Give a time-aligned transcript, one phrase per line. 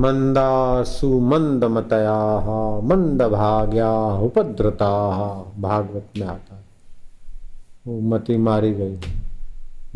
[0.00, 2.40] मंदासु मंद मतया
[2.80, 4.90] मंद भाग्या उपद्रता।
[5.60, 6.62] भागवत में आता है।
[7.86, 8.96] वो मति मारी गई।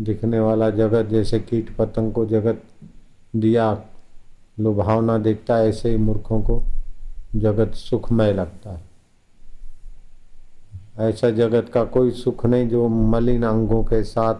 [0.01, 2.63] दिखने वाला जगत, जैसे कीट पतंग को जगत
[3.35, 3.81] दिया
[4.59, 6.63] लुभावना देखता है, ऐसे ही मूर्खों को
[7.35, 8.81] जगत सुखमय लगता है।
[10.99, 14.35] ऐसा जगत का कोई सुख नहीं जो मलिन अंगों के साथ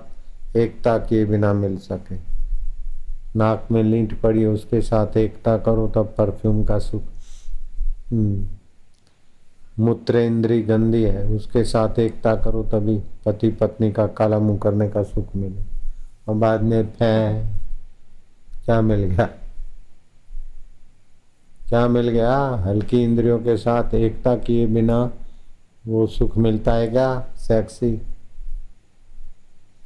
[0.58, 2.35] एकता किए बिना मिल सके।
[3.36, 7.04] नाक में लींट पड़ी, उसके साथ एकता करो तब परफ्यूम का सुख।
[8.12, 8.46] हम्म।
[9.80, 14.90] मूत्र इंद्री गंदी है, उसके साथ एकता करो तभी पति पत्नी का काला मुँह करने
[14.90, 15.62] का सुख मिले।
[16.28, 17.46] और बाद में फै,
[18.66, 19.30] क्या मिल गया?
[21.70, 22.38] क्या मिल गया?
[22.50, 25.12] हल्की इंद्रियों के साथ एकता किए बिना
[25.88, 27.26] वो सुख मिलता है क्या?
[27.38, 28.02] सेक्सी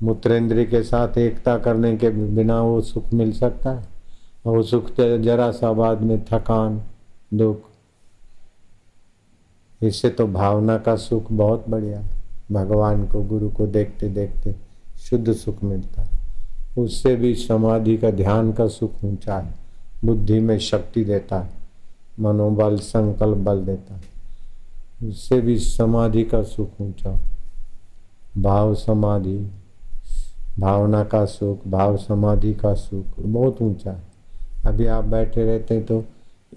[0.03, 3.83] मूत्रेंद्र के साथ एकता करने के बिना वो सुख मिल सकता है।
[4.45, 6.81] और वो सुख जरा सा बाद में थकान,
[7.33, 7.57] दुख,
[9.81, 12.03] इससे तो भावना का सुख बहुत बढ़िया
[12.51, 14.55] भगवान को, गुरु को देखते देखते
[14.99, 16.09] शुद्ध सुख मिलता है।
[16.77, 19.53] उससे भी समाधि का ध्यान का सुख ऊँचा है।
[20.05, 21.49] बुद्धि में शक्ति देता है।
[22.19, 27.19] मनोबल, संकल्प बल देता है। उससे भी समाधि का सुख ऊँचा
[28.37, 29.51] भाव समाधि
[30.59, 34.01] भावना का सुख, भाव समाधि का सुख, बहुत ऊँचा है।
[34.65, 36.03] अभी आप बैठे रहते हैं तो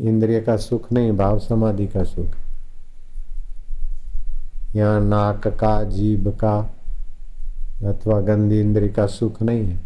[0.01, 2.37] इंद्रिय का सुख नहीं, भाव समाधि का सुख।
[4.77, 6.59] यहाँ नाक का, जीभ का
[7.85, 9.81] अथवा गंदी इंद्रिय का सुख नहीं है।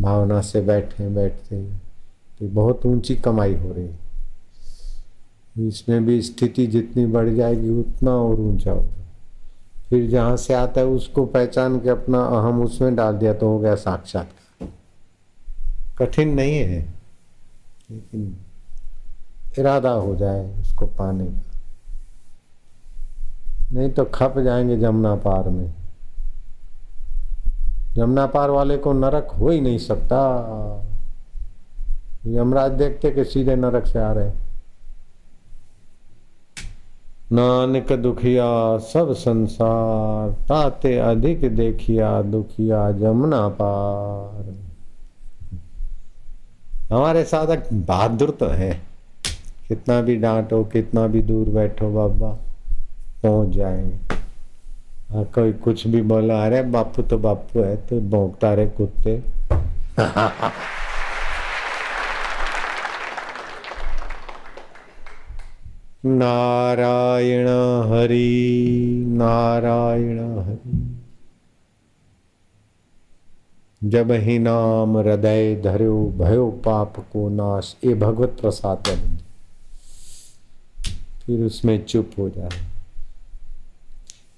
[0.00, 1.62] भावना से बैठे बैठते
[2.40, 4.02] तो बहुत ऊँची कमाई हो रही है।
[5.58, 9.03] इसमें भी स्थिति जितनी बढ़ जाएगी, उतना और ऊँचा होगा।
[9.90, 13.58] फिर जहाँ से आता है उसको पहचान के अपना अहम उसमें डाल दिया तो हो
[13.58, 14.68] गया साक्षात्कार
[15.98, 16.80] कठिन नहीं है,
[17.90, 18.36] लेकिन
[19.58, 21.42] इरादा हो जाए उसको पाने का।
[23.72, 25.74] नहीं तो खप जाएँगे जमुना पार में।
[27.94, 30.20] जमुना पार वाले को नरक हो ही नहीं सकता।
[32.26, 34.30] यमराज देखते कि सीधे नरक से आ रहे
[37.32, 44.54] नानक दुखिया सब संसार, ताते अधिक देखिया दुखिया जमुना पार।
[46.92, 48.80] हमारे साधक बहादुर तो है।
[49.68, 52.38] कितना भी डांटो, कितना भी दूर बैठो, बाबा,
[53.22, 54.14] पहुँच जाएँगे।
[55.14, 59.22] हाँ कोई कुछ भी बोला, अरे बापू तो बापू है तो भोंकता रहे कुत्ते।
[66.06, 67.48] नारायण
[67.92, 70.80] हरि नारायण हरि।
[73.82, 78.82] जब ही नाम हृदय धर्यो, भयो पाप को नाश ये भगवत प्रसाद
[81.26, 82.62] फिर उसमें चुप हो जाए।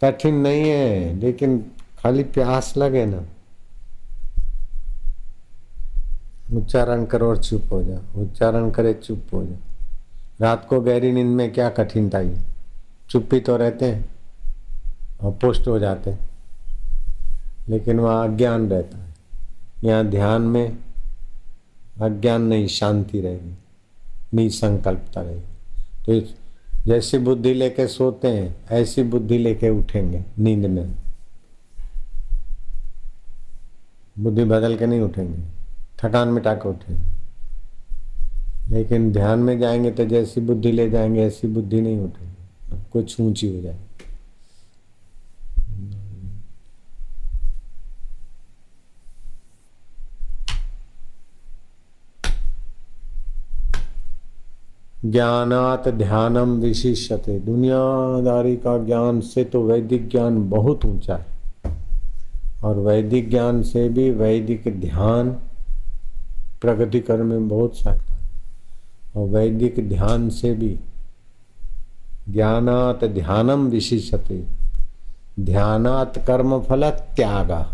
[0.02, 1.58] कठिन नहीं है, लेकिन
[1.98, 3.24] खाली प्यास लगे ना।
[6.52, 9.56] उच्चारण करो और चुप हो जा उच्चारण करे, चुप हो जा
[10.40, 12.44] रात को गहरी नींद में क्या कठिनता है
[13.10, 14.04] चुप्पी तो रहते हैं
[15.20, 16.18] और पुष्ट हो जाते हैं,
[17.68, 19.14] लेकिन वहाँ अज्ञान रहता है।
[19.84, 20.76] यहाँ ध्यान में
[22.02, 23.54] अज्ञान नहीं, शांति रहेगी,
[24.34, 26.20] निसंकल्पता रहेगी। तो
[26.86, 30.94] जैसी बुद्धि लेके सोते हैं, ऐसी बुद्धि लेके उठेंगे नींद में।
[34.16, 35.42] बुद्धि बदल के नहीं उठेंगे,
[35.98, 37.15] थकान मिटा के उठेंगे।
[38.70, 43.54] लेकिन ध्यान में जाएँगे तो जैसी बुद्धि ले जाएँगे, ऐसी बुद्धि नहीं उठेगी कुछ ऊँची
[43.56, 43.78] हो जाए
[55.04, 61.74] ज्ञानात ध्यानम विशिष्यते। दुनियादारी का ज्ञान से तो वैदिक ज्ञान बहुत ऊँचा है।
[62.64, 65.30] और वैदिक ज्ञान से भी वैदिक ध्यान
[66.60, 68.05] प्रगति करने में बहुत सहायता
[69.16, 70.78] और वैदिक ध्यान से भी
[72.28, 74.42] ज्ञानात ध्यानम विशिषते
[75.40, 77.66] ध्यानात कर्म फल त्यागा।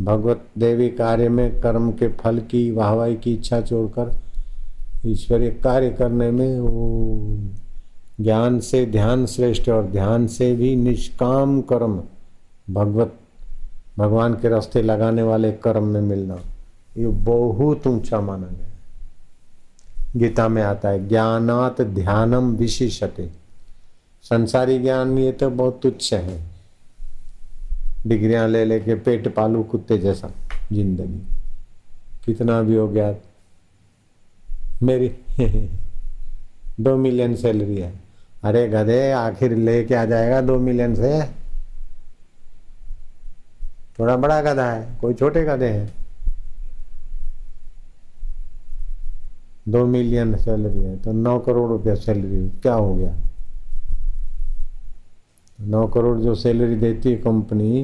[0.00, 4.10] भगवत देवी कार्य में कर्म के फल की, वाहवाही की इच्छा छोड़कर
[5.06, 7.38] ईश्वरीय कार्य करने में वो
[8.20, 12.02] ज्ञान से ध्यान श्रेष्ठ और ध्यान से भी निष्काम कर्म,
[12.70, 13.14] भगवत,
[13.98, 16.38] भगवान के रास्ते लगाने वाले कर्म में मिलना,
[16.96, 18.67] ये बहुत ऊँचा माना गया
[20.16, 23.30] गीता में आता है, ज्ञानात ध्यानम विशिषते
[24.24, 26.42] संसारी ज्ञान ये तो बहुत तुच्छ है।
[28.06, 30.30] डिग्रियाँ ले लेके पेट पालू कुत्ते जैसा
[30.72, 31.26] ज़िंदगी।
[32.24, 33.14] कितना भी हो गया,
[34.82, 35.08] मेरी
[36.80, 37.92] दो मिलियन सैलरी है।
[38.44, 41.22] अरे गधे, आखिर लेके आ जाएगा दो मिलियन से।
[43.98, 46.07] थोड़ा बड़ा गधा है, कोई छोटे गधे हैं।
[49.68, 53.14] दो मिलियन सैलरी है तो नौ करोड़ रुपया सैलरी क्या हो गया?
[55.58, 57.82] नौ करोड़ जो सैलरी देती है कंपनी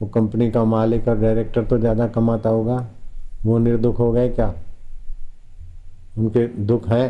[0.00, 2.76] वो कंपनी का मालिक और डायरेक्टर तो ज़्यादा कमाता होगा।
[3.44, 4.52] वो निर्दुख हो गए क्या?
[6.18, 7.08] उनके दुख है?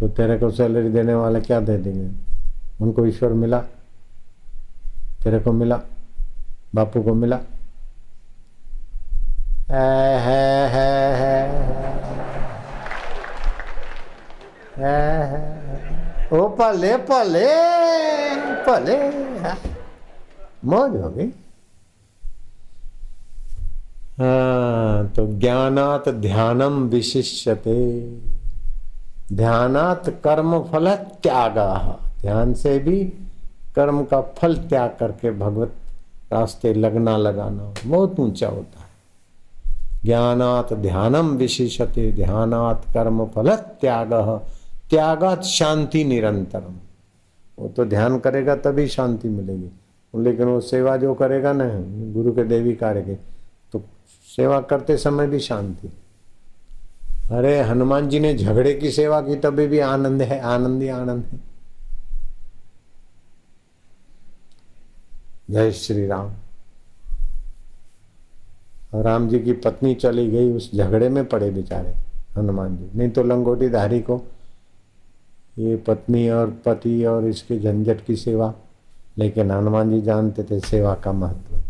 [0.00, 2.10] तो तेरे को सैलरी देने वाले क्या दे देंगे?
[2.80, 3.58] उनको ईश्वर मिला?
[5.22, 5.80] तेरे को मिला?
[6.74, 7.40] बापू को मिला?
[9.70, 11.92] है है है है है
[14.74, 17.46] ओ पले पले
[18.66, 18.96] पले।
[20.64, 21.26] मौज हो गई।
[24.18, 27.76] हाँ तो ज्ञानात ध्यानम विशिष्यते।
[29.32, 31.58] ध्यानात कर्म फल त्याग
[32.20, 33.04] ध्यान से भी
[33.76, 35.72] कर्म का फल त्याग करके भगवत
[36.32, 38.92] रास्ते लगना लगाना बहुत ऊँचा होता है।
[40.04, 44.12] ज्ञानात ध्यानम विशिषते ध्यानात कर्म फल त्याग
[44.90, 46.74] त्यागात शांति निरंतरम।
[47.58, 49.70] वो तो ध्यान करेगा तभी शांति मिलेगी।
[50.16, 51.64] लेकिन वो सेवा जो करेगा ना,
[52.12, 53.14] गुरु के देवी कार्य के
[53.72, 53.82] तो
[54.36, 55.92] सेवा करते समय भी शांति।
[57.30, 61.24] अरे, हनुमान जी ने झगड़े की सेवा की, तभी भी आनंद है, आनंद ही आनंद
[61.24, 61.40] है।
[65.50, 66.30] जय श्री राम।
[68.94, 71.94] राम जी की पत्नी चली गई, उस झगड़े में पड़े बेचारे
[72.36, 74.22] हनुमान जी। नहीं तो लंगोटी धारी को
[75.58, 78.54] ये पत्नी और पति और इसके झंझट की सेवा,
[79.18, 81.62] लेकिन हनुमान जी जानते थे सेवा का महत्व।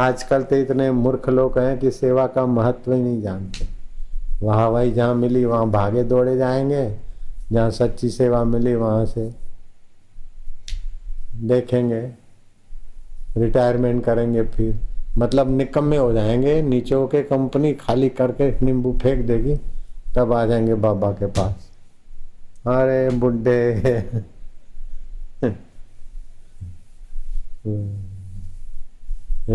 [0.00, 3.66] आजकल तो इतने मूर्ख लोग हैं कि सेवा का महत्व ही नहीं जानते।
[4.42, 6.96] वहाँ वही जहाँ मिली, वहाँ भागे दौड़े जाएँगे।
[7.52, 9.34] जहाँ सच्ची सेवा मिली, वहाँ से
[11.36, 12.00] देखेंगे।
[13.36, 14.78] रिटायरमेंट करेंगे फिर।
[15.18, 19.56] मतलब निकम्मे हो जाएँगे, नीचे होके कंपनी खाली करके नींबू फेंक देगी,
[20.16, 21.67] तब आ जाएँगे बाबा के पास।
[22.68, 23.58] अरे बुढ़े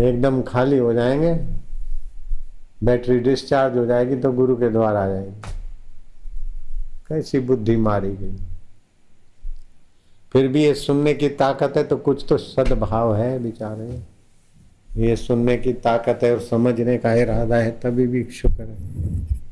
[0.08, 1.34] एकदम खाली हो जाएँगे।
[2.84, 5.40] बैटरी डिस्चार्ज हो जाएगी तो गुरु के द्वार आ जाएगी।
[7.08, 8.36] कैसी बुद्धि मारी गई।
[10.32, 14.02] फिर भी ये सुनने की ताकत है तो कुछ तो सद्भाव है बेचारे।
[14.96, 19.43] ये सुनने की ताकत है और समझने का इरादा है, तभी भी शुक्र है।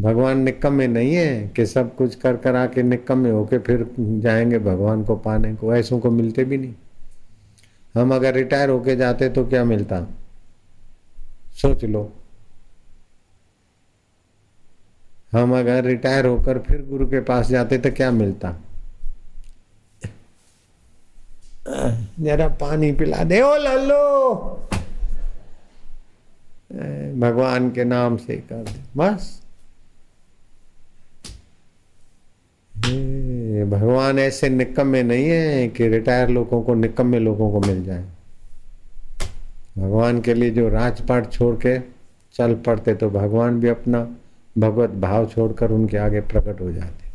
[0.00, 5.04] भगवान निकम्मे नहीं है कि सब कुछ कर कर आके निकम्मे होके फिर जाएँगे भगवान
[5.04, 6.74] को पाने को। ऐसों को मिलते भी नहीं।
[7.96, 10.06] हम अगर रिटायर होके जाते तो क्या मिलता?
[11.52, 12.12] सोच लो।
[15.32, 18.56] हम अगर रिटायर होकर फिर गुरु के पास जाते तो क्या मिलता?
[22.20, 24.34] जरा पानी पिला दे। ओ लल्लो
[27.20, 29.43] भगवान के नाम से कर दे। बस।
[32.84, 38.04] भगवान ऐसे निकम्मे नहीं है कि रिटायर लोगों को, निकम्मे लोगों को मिल जाए।
[39.78, 41.78] भगवान के लिए जो राजपाट छोड़ के
[42.34, 44.06] चल पड़ते तो भगवान भी अपना
[44.58, 47.12] भगवत भाव छोड़कर उनके आगे प्रकट हो जाते।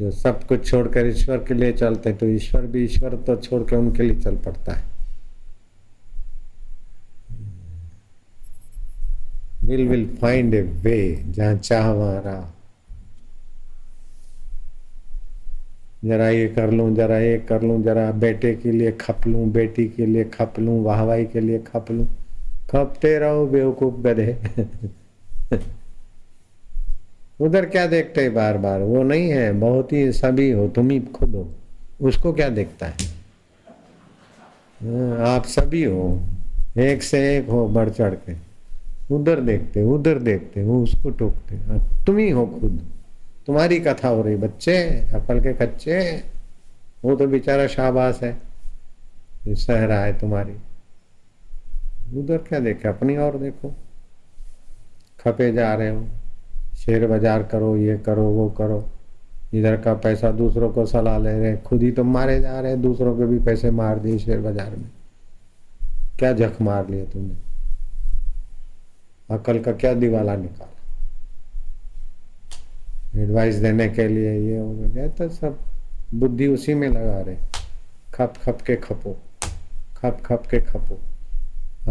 [0.00, 3.76] जो सब कुछ छोड़कर ईश्वर के लिए चलते तो ईश्वर भी ईश्वर तो छोड़ के
[3.76, 4.84] उनके लिए चल पड़ता है।
[9.64, 12.52] Will will find a way जहाँ चाह वहाँ रहा।
[16.04, 19.88] जरा ये कर लूँ जरा ये कर लूँ जरा बेटे के लिए खप लूँ बेटी
[19.88, 22.06] के लिए खप लूँ वाहवाही के लिए खप लूँ।
[22.70, 24.36] खपते रहो बेवकूफ़ गधे।
[27.40, 31.00] उधर क्या देखते है बार बार वो नहीं है बहुत ही सभी हो तुम ही
[31.14, 31.46] खुद हो।
[32.00, 32.94] उसको क्या देखता है?
[34.80, 36.20] हाँ, आप सभी हो
[36.78, 38.34] एक से एक हो बढ़ चढ़ के।
[39.14, 41.56] उधर देखते उधर देखते वो उसको टोकते
[42.06, 42.80] तुम ही हो खुद।
[43.48, 44.76] तुम्हारी कथा हो रही बच्चे
[45.14, 46.00] अकल के कच्चे
[47.04, 48.36] वो तो बेचारा शाबाश है
[49.48, 50.54] सह रहा है तुम्हारी।
[52.14, 53.74] उधर क्या देखे, अपनी और देखो।
[55.20, 56.06] खपे जा रहे हो
[56.76, 58.84] शेयर बाज़ार करो, ये करो, वो करो।
[59.54, 63.16] इधर का पैसा दूसरों को सलाह ले रहे खुद ही तो मारे जा रहे दूसरों
[63.18, 64.90] के भी पैसे मार दिए शेयर बाज़ार में।
[66.18, 67.36] क्या जख मार लिया तुमने?
[69.30, 70.75] अकल का क्या दिवाला निकाला?
[73.18, 75.58] एडवाइस देने के लिए ये हो गया। तो सब
[76.14, 77.36] बुद्धि उसी में लगा रहे।
[78.14, 79.16] खप खप के खपो।
[79.96, 81.00] खप खप के खपो।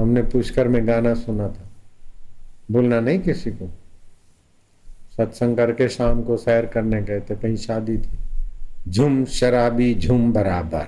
[0.02, 1.70] हमने पुष्कर में गाना सुना था।
[2.72, 3.70] भूलना नहीं किसी को।
[5.18, 8.18] सत्संग करके शाम को सैर करने गए थे, कहीं शादी थी।
[8.92, 10.86] झुम शराबी, झुम बराबर।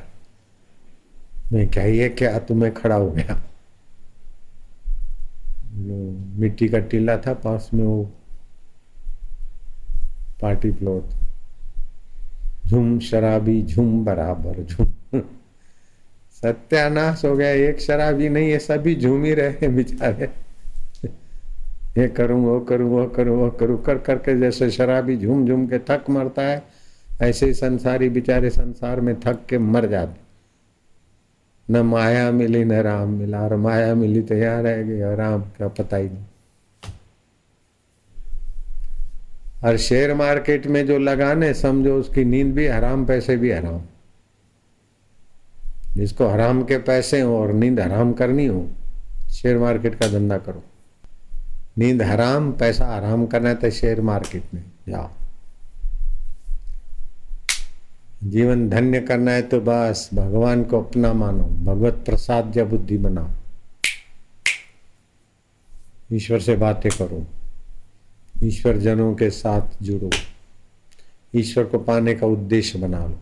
[1.53, 3.43] मैं क्या ये क्या तुम्हें खड़ा हो गया?
[6.39, 8.09] मिट्टी का टीला था, पास में वो
[10.41, 11.03] पार्टी प्लॉट।
[12.67, 15.21] झुम शराबी, झुम बराबर, झुम।
[16.43, 20.29] सत्यानाश हो गया, एक शराबी नहीं है, सभी झूम ही रहे बेचारे।
[21.97, 25.79] ये करूँ, वो करूँ वो करूँ वो करूँ, कर करके जैसे शराबी झूम झूम के
[25.79, 26.63] थक मरता है,
[27.21, 30.27] ऐसे ही संसारी बेचारे संसार में थक के मर जाते।
[31.73, 35.41] न माया मिली, न राम मिला, और माया मिली तो यहाँ रह गई, और राम,
[35.41, 36.25] क्या पता ही नहीं।
[39.63, 43.81] और शेयर मार्केट में जो लगाने, समझो उसकी नींद भी हराम, पैसे भी हराम।
[45.95, 48.67] जिसको हराम के पैसे हो और नींद हराम करनी हो,
[49.29, 50.63] शेयर मार्केट का धंधा करो।
[51.77, 55.09] नींद हराम, पैसा हराम करना है तो शेयर मार्केट में जाओ।
[58.23, 63.29] जीवन धन्य करना है तो बस, भगवान को अपना मानो। भगवत प्रसाद या बुद्धि बनाओ।
[66.13, 67.23] ईश्वर से बातें करो।
[68.43, 70.09] ईश्वर जनों के साथ जुड़ो।
[71.35, 73.17] ईश्वर को पाने का उद्देश्य बना लो।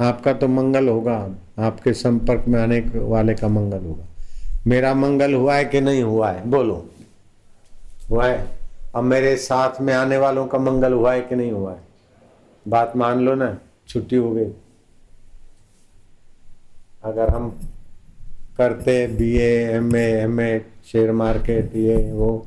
[0.00, 4.04] आपका तो मंगल होगा, आपके संपर्क में आने वाले का मंगल होगा।
[4.66, 6.50] मेरा मंगल हुआ है कि नहीं हुआ है?
[6.50, 6.90] बोलो।
[8.10, 8.58] हुआ है।
[8.94, 11.80] अब मेरे साथ में आने वालों का मंगल हुआ है कि नहीं हुआ है?
[12.68, 14.50] बात मान लो ना, छुट्टी हो गई।
[17.04, 17.60] अगर हम
[18.58, 20.60] करते BA MA MA
[20.92, 22.46] share market ये, वो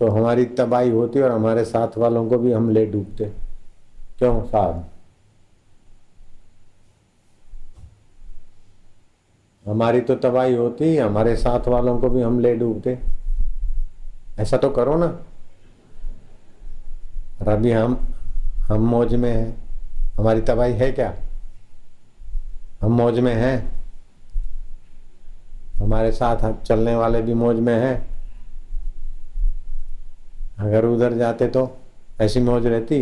[0.00, 3.24] तो हमारी तबाही होती और हमारे साथ वालों को भी हम ले डूबते।
[4.18, 4.46] क्यों?
[4.46, 4.88] साहब।
[9.66, 12.98] हमारी तो तबाही होती, हमारे साथ वालों को भी हम ले डूबते।
[14.38, 15.06] ऐसा तो करो ना।
[17.52, 18.00] अभी हम
[18.56, 19.56] हम मौज में हैं।
[20.16, 21.14] हमारी तबाही है क्या?
[22.82, 23.84] हम मौज में हैं।
[25.76, 28.09] हमारे साथ चलने वाले भी मौज में हैं।
[30.60, 31.70] अगर उधर जाते तो
[32.20, 33.00] ऐसी मौज रहती।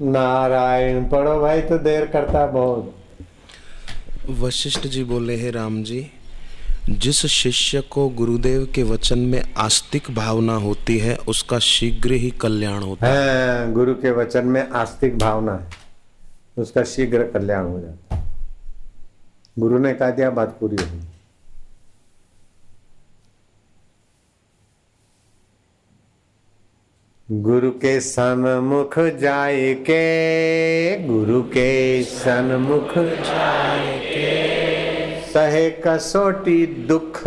[0.00, 2.94] नारायण पढ़ो भाई तो देर करता बहुत।
[4.40, 6.06] वशिष्ठ जी बोले हैं राम जी
[6.90, 12.82] जिस शिष्य को गुरुदेव के वचन में आस्तिक भावना होती है उसका शीघ्र ही कल्याण
[12.82, 15.83] होता है। गुरु के वचन में आस्तिक भावना है।
[16.56, 18.22] उसका शीघ्र कल्याण हो जाता है।
[19.58, 21.02] गुरु ने कहा दिया बात पूरी होगी
[27.28, 37.20] गुरु के सन्मुख जाए के गुरु के सन्मुख जाए के सहे कसोटी दुख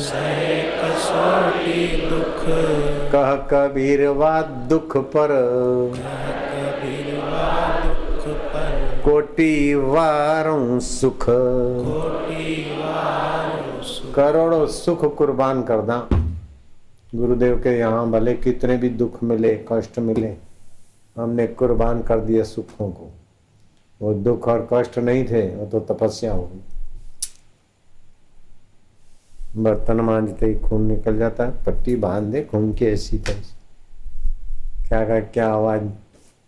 [0.00, 2.44] सहे कसोटी दुख।
[3.12, 5.34] कह कबीर वा दुख पर।
[9.06, 11.24] कोटि वारों सुख।
[14.14, 15.98] करोड़ों सुख कुर्बान कर दा
[17.14, 20.34] गुरुदेव के यहाँ भले कितने भी दुख मिले, कष्ट मिले,
[21.16, 23.10] हमने कुर्बान कर दिए सुखों को।
[24.00, 26.60] वो दुख और कष्ट नहीं थे, वो तो तपस्या होगी
[29.62, 33.54] बर्तन मांझते ही खून निकल जाता है पट्टी बाँध दे खून की ऐसी तैसी।
[34.88, 35.82] क्या क्या आवाज़?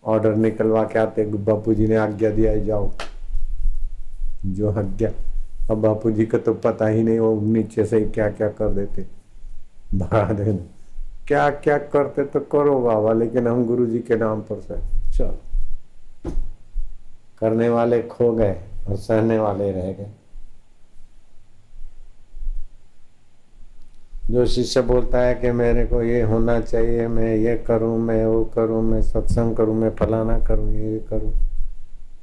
[0.05, 2.91] ऑर्डर निकलवा के आते बापू जी ने आज्ञा दिया जाओ।
[4.47, 5.11] जो आज्ञा
[5.71, 8.69] अब बापू जी का तो पता ही नहीं, वो नीचे से ही क्या क्या कर
[8.69, 9.07] देते।
[9.95, 10.67] देना
[11.27, 14.75] क्या क्या करते तो करो बाबा, लेकिन हम गुरु जी के नाम पर से।
[15.19, 15.39] चलो।
[17.39, 18.57] करने वाले खो गए
[18.89, 20.11] और सहने वाले रह गए।
[24.31, 28.45] जो शिष्य बोलता है कि मेरे को ये होना चाहिए, मैं ये करूँ, मैं वो
[28.45, 31.35] करूँ, मैं सत्संग करूँ, मैं फलाना करूँ, ये करूँ।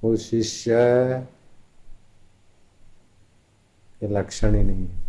[0.03, 0.75] वो शिष्य
[3.99, 5.05] के लक्षण ही नहीं है।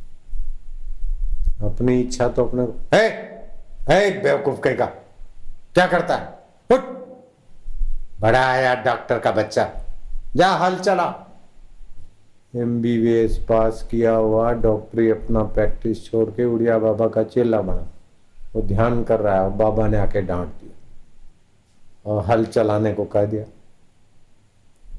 [1.62, 2.62] अपनी इच्छा तो अपने
[2.96, 3.08] है!
[3.90, 4.22] है!
[4.22, 4.86] बेवकूफ़ कहेगा
[5.74, 6.38] क्या करता है?
[6.76, 6.80] उठ!
[8.20, 9.70] बड़ा आया डॉक्टर का बच्चा।
[10.36, 11.25] जा, हल चला।
[12.56, 17.86] एमबीबीएस पास किया हुआ डॉक्टरी अपना प्रैक्टिस छोड़ के उड़िया बाबा का चेला बना।
[18.54, 23.24] वो ध्यान कर रहा है बाबा ने आके डांट दिया और हल चलाने को कह
[23.24, 23.44] दिया।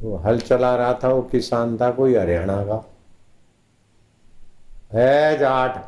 [0.02, 2.84] वो हल चला रहा था वो किसान था कोई हरियाणा का।
[4.94, 5.84] है जाट।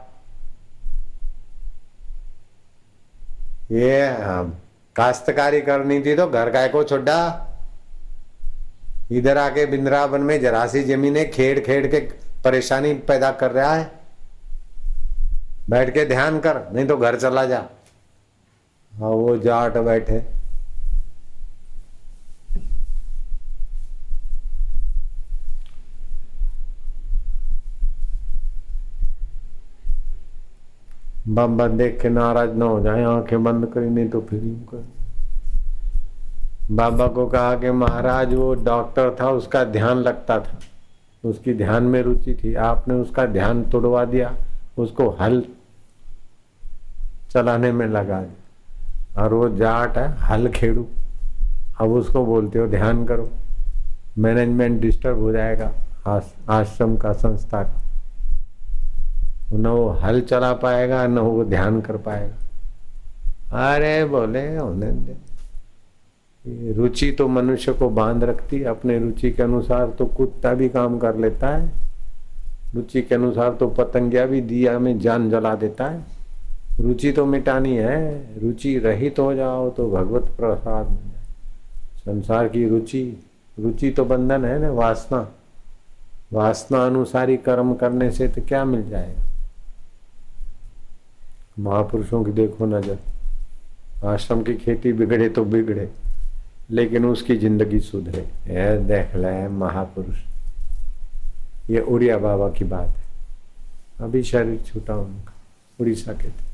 [3.72, 4.62] ये हाँ,
[4.96, 7.46] काश्तकारी करनी थी तो घर का को छोड़ा
[9.10, 12.00] इधर आके बिंद्रावन में जरासी जमीनें खेड़ खेड़ के
[12.44, 13.92] परेशानी पैदा कर रहा है।
[15.70, 17.64] बैठ के ध्यान कर, नहीं तो घर चला जा।
[18.94, 20.22] हाँ वो जाट बैठे।
[31.28, 34.99] बाबा देख के नाराज़ ना हो जाए, आँखें बंद करी, नहीं तो फिर यूँ कर।
[36.72, 40.60] बाबा को कहा कि महाराज, वो डॉक्टर था, उसका ध्यान लगता था।
[41.26, 44.36] उसकी ध्यान में रुचि थी। आपने उसका ध्यान तोड़वा दिया,
[44.78, 45.44] उसको हल
[47.32, 48.24] चलाने में लगा
[49.18, 50.86] और वो जाट है, हल खेड़ू।
[51.82, 53.30] अब उसको बोलते हो, ध्यान करो।
[54.18, 55.72] मैनेजमेंट डिस्टर्ब हो जाएगा
[56.50, 57.82] आश्रम का संस्था का।
[59.54, 62.36] न वो हल चला पाएगा, न वो ध्यान कर पाएगा।
[63.74, 65.29] अरे बोले दे।
[66.46, 70.98] रुचि तो मनुष्य को बाँध रखती है, अपने रुचि के अनुसार तो कुत्ता भी काम
[71.00, 71.72] कर लेता है।
[72.76, 76.04] रुचि के अनुसार तो पतंगिया भी दिया में जान जला देता है।
[76.80, 80.98] रुचि तो मिटानी है, रुचि रहित तो हो जाओ तो भगवत प्रसाद
[81.98, 83.04] संसार की रुचि
[83.58, 85.28] रुचि तो बंधन है ना, वासना।
[86.34, 89.24] वासना अनुसारी कर्म करने से तो क्या मिल जाएगा?
[91.60, 95.90] महापुरुषों की देखो नज़र। आश्रम की खेती बिगड़े तो बिगड़े।
[96.70, 98.22] लेकिन उसकी ज़िंदगी सुधरे।
[98.80, 100.18] देख ले, महापुरुष।
[101.70, 103.04] ये उड़िया बाबा की बात है।
[104.02, 105.34] अभी शरीर छूटा उनका,
[105.80, 106.48] उड़ीसा के थे।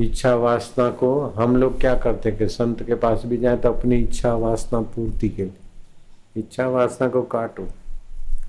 [0.00, 3.96] इच्छा वासना को हम लोग क्या करते कि संत के पास भी जाए तो अपनी
[3.96, 7.68] इच्छा वासना पूर्ति के लिए। इच्छा वासना को काटो,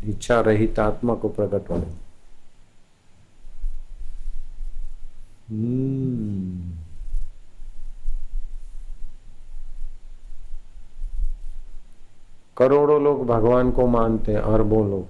[0.05, 1.91] इच्छा रहित आत्मा को प्रकट होने।
[5.49, 6.82] हम्म।
[12.57, 15.05] करोड़ों लोग भगवान को मानते हैं, अरबों लोग।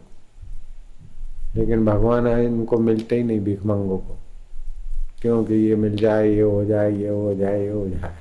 [1.56, 4.18] लेकिन भगवान है इनको मिलते ही नहीं भिखमंगों को।
[5.22, 8.16] क्योंकि ये मिल जाए, ये हो जाए, ये हो जाए, ये हो जाए।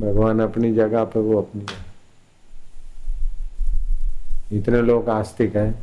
[0.00, 1.66] भगवान अपनी जगह पे, वो अपनी
[4.52, 5.74] इतने लोग आस्तिक हैं,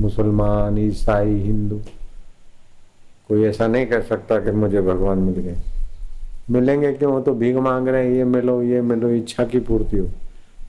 [0.00, 1.80] मुसलमान, ईसाई, हिंदू।
[3.28, 5.56] कोई ऐसा नहीं कर सकता कि मुझे भगवान मिल गए।
[6.50, 7.22] मिलेंगे क्यों?
[7.22, 10.08] तो भीख मांग रहे हैं, ये मिलो ये मिलो, इच्छा की पूर्ति हो।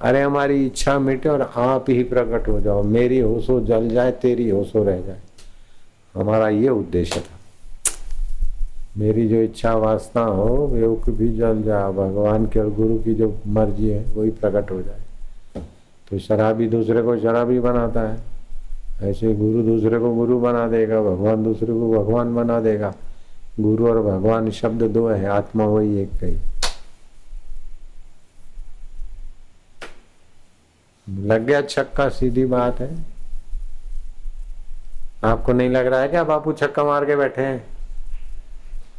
[0.01, 4.49] अरे हमारी इच्छा मिटे और आप ही प्रकट हो जाओ। मेरी होशो जल जाए, तेरी
[4.49, 5.19] होशो रह जाए।
[6.15, 7.38] हमारा ये उद्देश्य था।
[8.97, 13.36] मेरी जो इच्छा वासना हो वो भी जल जाए, भगवान के और गुरु की जो
[13.47, 14.99] मर्ज़ी है, वही प्रकट हो जाए।
[16.12, 18.17] तो शराबी दूसरे को शराबी बनाता है।
[19.01, 22.93] ऐसे गुरु दूसरे को गुरु बना देगा, भगवान दूसरे को भगवान बना देगा।
[23.60, 26.36] गुरु और भगवान शब्द दो है, आत्मा वही एक कही
[31.10, 32.89] लग गया छक्का सीधी बात है।
[35.24, 37.63] आपको नहीं लग रहा है क्या बापू छक्का मार के बैठे हैं?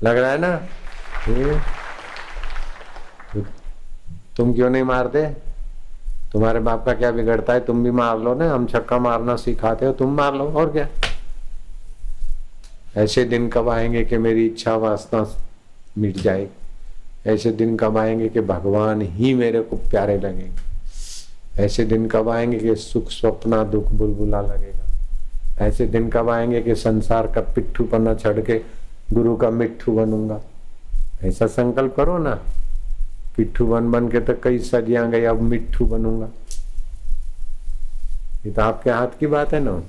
[0.02, 0.56] लग रहा है ना?
[4.36, 5.26] तुम क्यों नहीं मारते?
[6.32, 7.60] तुम्हारे बाप का क्या बिगड़ता है?
[7.60, 10.88] तुम भी मार लो ना। हम छक्का मारना सिखाते हो, तुम मार लो। और क्या?
[12.96, 15.26] ऐसे दिन कब आएँगे कि मेरी इच्छा वासना
[15.98, 20.67] मिट जाएगी ऐसे दिन कब आएँगे कि भगवान ही मेरे को प्यारे लगेंगे
[21.58, 24.84] ऐसे दिन कब आएँगे कि सुख, स्वप्ना, दुख, बुलबुला लगेगा?
[25.66, 28.60] ऐसे दिन कब आएँगे कि संसार का पिट्ठू पन्ना छड़ के
[29.12, 30.40] गुरु का मिट्ठू बनूँगा?
[31.22, 32.38] ऐसा संकल्प करो ना।
[33.36, 36.28] पिट्ठू बन बन के तो कई सदियाँ गई, अब मिट्ठू बनूँगा।
[38.46, 39.82] ये तो आपके हाथ की बात है ना।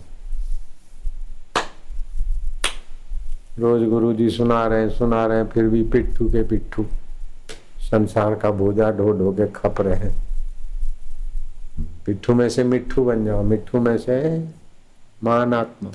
[3.60, 6.86] रोज गुरु जी सुना रहे हैं, सुना रहे हैं, फिर भी पिट्ठू के पिट्ठू।
[7.80, 10.29] संसार का बोझा ढो ढो के खप रहे हैं।
[12.06, 14.18] पिट्ठू में से मिट्ठू बन जाओ, मिट्ठू में से
[15.24, 15.92] मान आत्मा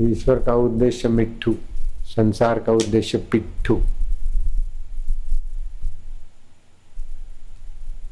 [0.00, 1.54] ईश्वर का उद्देश्य मिट्ठू,
[2.06, 3.80] संसार का उद्देश्य पिट्ठू।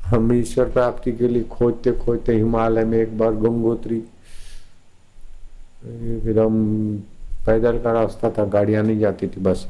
[0.07, 3.97] हम ईश्वर प्राप्ति के लिए खोजते खोजते हिमालय में एक बार गंगोत्री
[5.87, 6.57] एकदम
[7.47, 9.67] पैदल का रास्ता था, गाड़ियाँ नहीं जाती थी बस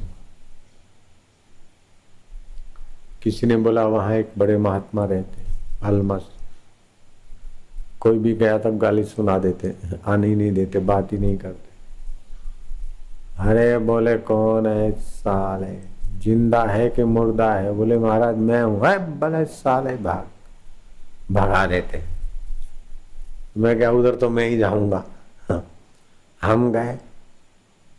[3.23, 5.43] किसी ने बोला, वहाँ एक बड़े महात्मा रहते
[5.83, 6.29] अलमस।
[8.01, 9.75] कोई भी गया तब गाली सुना देते,
[10.07, 11.69] आने ही नहीं देते, बात ही नहीं करते।
[13.41, 15.81] अरे बोले, कौन है साल है?
[16.21, 17.73] ज़िंदा है कि मुर्दा है?
[17.73, 20.27] बोले, महाराज, मैं हूँ। है बोले साल है, भाग,
[21.33, 22.03] भगा देते
[23.57, 25.05] मैं क्या, उधर तो मैं ही जाऊँगा?
[26.43, 26.99] हम गए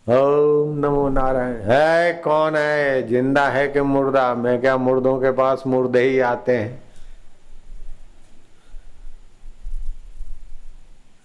[0.07, 3.07] ओम नमो नारायण। है, कौन है?
[3.07, 4.33] ज़िंदा है कि मुर्दा?
[4.35, 6.83] मैं क्या मुर्दों के पास मुर्दे ही आते हैं?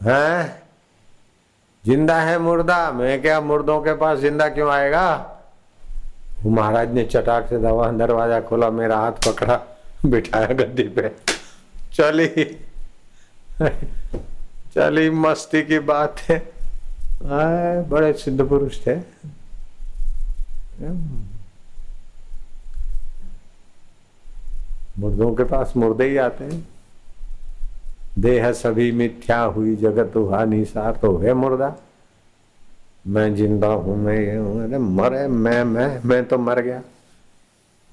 [0.02, 0.62] हैं?
[1.86, 2.92] ज़िंदा है मुर्दा?
[2.92, 5.32] मैं क्या मुर्दों के पास ज़िंदा क्यों आएगा?
[6.42, 9.60] वो महाराज ने चटाक से दवा, दरवाज़ा खोला, मेरा हाथ पकड़ा,
[10.06, 11.08] बिठाया गद्दी पे।
[11.94, 12.44] चली।
[14.74, 16.55] चली, मस्ती की बात है।
[17.24, 18.96] आए, बड़े सिद्ध पुरुष थे।
[24.98, 26.66] मुर्दों के पास मुर्दे ही आते हैं।
[28.18, 31.74] देह सभी मिथ्या हुई जगत हुआ निसार तो है मुर्दा।
[33.06, 36.82] मैं ज़िंदा हूँ मैं ये हूँ अरे मरे मैं मैं मैं तो मर गया।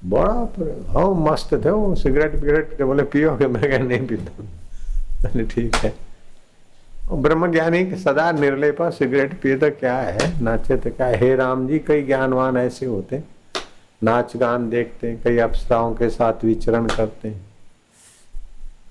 [0.02, 5.94] बड़ा हाँ मस्त थे वो सिगरेट विगरेट बोले पियोगे मैं क्या नहीं पीता। ठीक है।
[7.12, 10.42] ब्रह्म ज्ञानी सदा निर्लय पर सिगरेट पिए तो क्या है?
[10.44, 11.36] नाचे तो क्या हे?
[11.36, 13.22] राम जी, कई ज्ञानवान ऐसे होते
[14.02, 17.30] नाच गान देखते कई अप्सराओं के साथ विचरण करते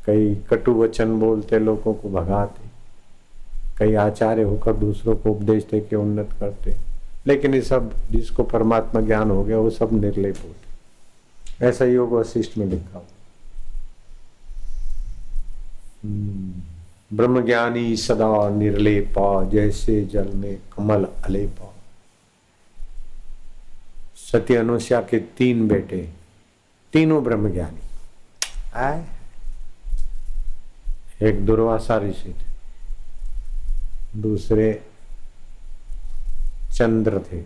[0.07, 2.71] कई कटु वचन बोलते, लोगों को भगाते
[3.79, 6.75] कई आचार्य होकर दूसरों को उपदेश दे के उन्नत करते
[7.27, 12.59] लेकिन ये सब जिसको परमात्मा ज्ञान हो गया, वो सब निर्लेप होते ऐसा योग वशिष्ठ
[12.59, 13.07] में लिखा हुआ
[16.05, 16.63] हम्म।
[17.13, 21.69] ब्रह्म ज्ञानी सदा निर्लेपा, जैसे जल में कमल अलेपा।
[24.33, 26.09] सत्य अनुष्या के तीन बेटे,
[26.93, 27.81] तीनों ब्रह्म ज्ञानी
[28.75, 29.05] आए।
[31.23, 32.51] एक दुर्वासा ऋषि थे,
[34.21, 34.73] दूसरे
[36.75, 37.41] चंद्र थे,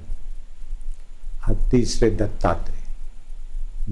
[1.49, 2.85] और तीसरे दत्तात्रेय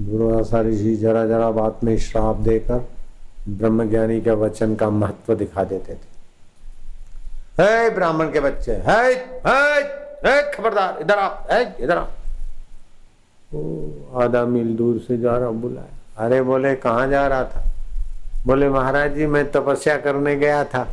[0.05, 2.79] दुर्वासा ऋषि जरा जरा बात में श्राप देकर
[3.49, 9.13] ब्रह्मज्ञानी के वचन का महत्व दिखा देते थे। है ब्राह्मण के बच्चे, है
[10.25, 12.11] है खबरदार, इधर आप है, इधर आप
[14.15, 17.63] आधा मील दूर से जा रहा बुलाया। अरे बोले, कहाँ जा रहा था?
[18.45, 20.87] बोले, महाराज जी, मैं तपस्या करने गया था।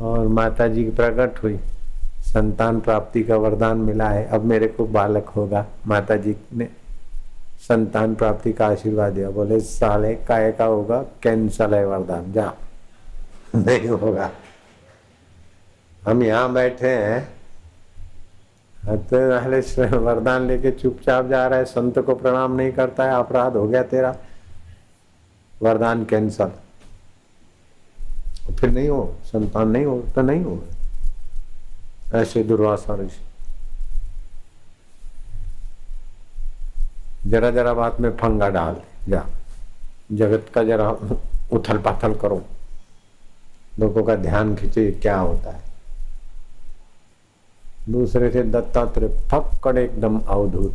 [0.00, 1.58] और माता जी प्रकट हुई।
[2.20, 6.68] संतान प्राप्ति का वरदान मिला है। अब मेरे को बालक होगा माता जी ने
[7.58, 11.02] संतान प्राप्ति का आशीर्वाद दिया। बोले, साले काय का होगा?
[11.22, 12.52] कैंसल है वरदान। जा।
[13.56, 14.30] नहीं होगा।
[16.08, 17.28] हम यहाँ बैठे हैं।
[18.88, 23.68] तो वरदान लेके चुपचाप जा रहा है। संत को प्रणाम नहीं करता है। अपराध हो
[23.68, 24.16] गया तेरा।
[25.62, 26.50] वरदान कैंसल
[28.60, 30.64] फिर नहीं हो। संतान नहीं हो तो नहीं हो
[32.14, 33.35] ऐसे दुर्वासा ऋषि।
[37.26, 38.76] जरा जरा बात में फंगा डाल,
[39.08, 39.26] जा।
[40.12, 40.90] जगत का जरा
[41.52, 42.42] उथल पाथल करो।
[43.78, 45.60] लोगों का ध्यान खींचे, क्या होता है?
[47.88, 50.74] दूसरे थे दत्तात्रेय, फक्कड़ एकदम अवधूत।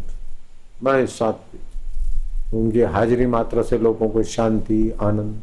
[0.83, 5.41] बड़े सात्विक उनकी हाजिरी मात्र से लोगों को शांति, आनंद,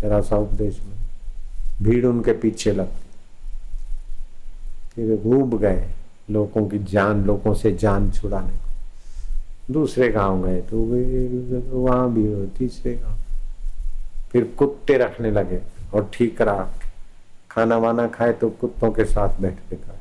[0.00, 0.98] जरा सा उपदेश में
[1.82, 2.98] भीड़ उनके पीछे लगती
[4.94, 5.88] फिर डूब गए,
[6.30, 8.71] लोगों की जान, लोगों से जान छुड़ाने को।
[9.70, 10.76] दूसरे गाँव गए तो
[11.80, 13.18] वहाँ भी हो तीसरे गाँव।
[14.32, 15.60] फिर कुत्ते रखने लगे
[15.94, 16.68] और ठीक रहा
[17.50, 20.00] खाना वाना खाए तो कुत्तों के साथ बैठ के खाए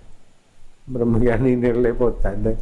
[0.89, 2.58] ब्रह्मज्ञानी निर्लेप होता है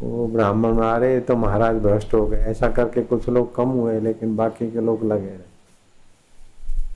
[0.00, 4.00] वो ब्राह्मण आ रहे तो महाराज भ्रष्ट हो गए। ऐसा करके कुछ लोग कम हुए,
[4.00, 5.52] लेकिन बाकी के लोग लगे रहे।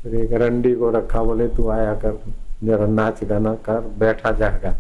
[0.03, 2.19] फिर एक रंडी को रखा, बोले, तू आया कर,
[2.65, 4.75] जरा नाच गाना कर, बैठा जाएगा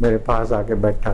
[0.00, 1.12] मेरे पास आके बैठा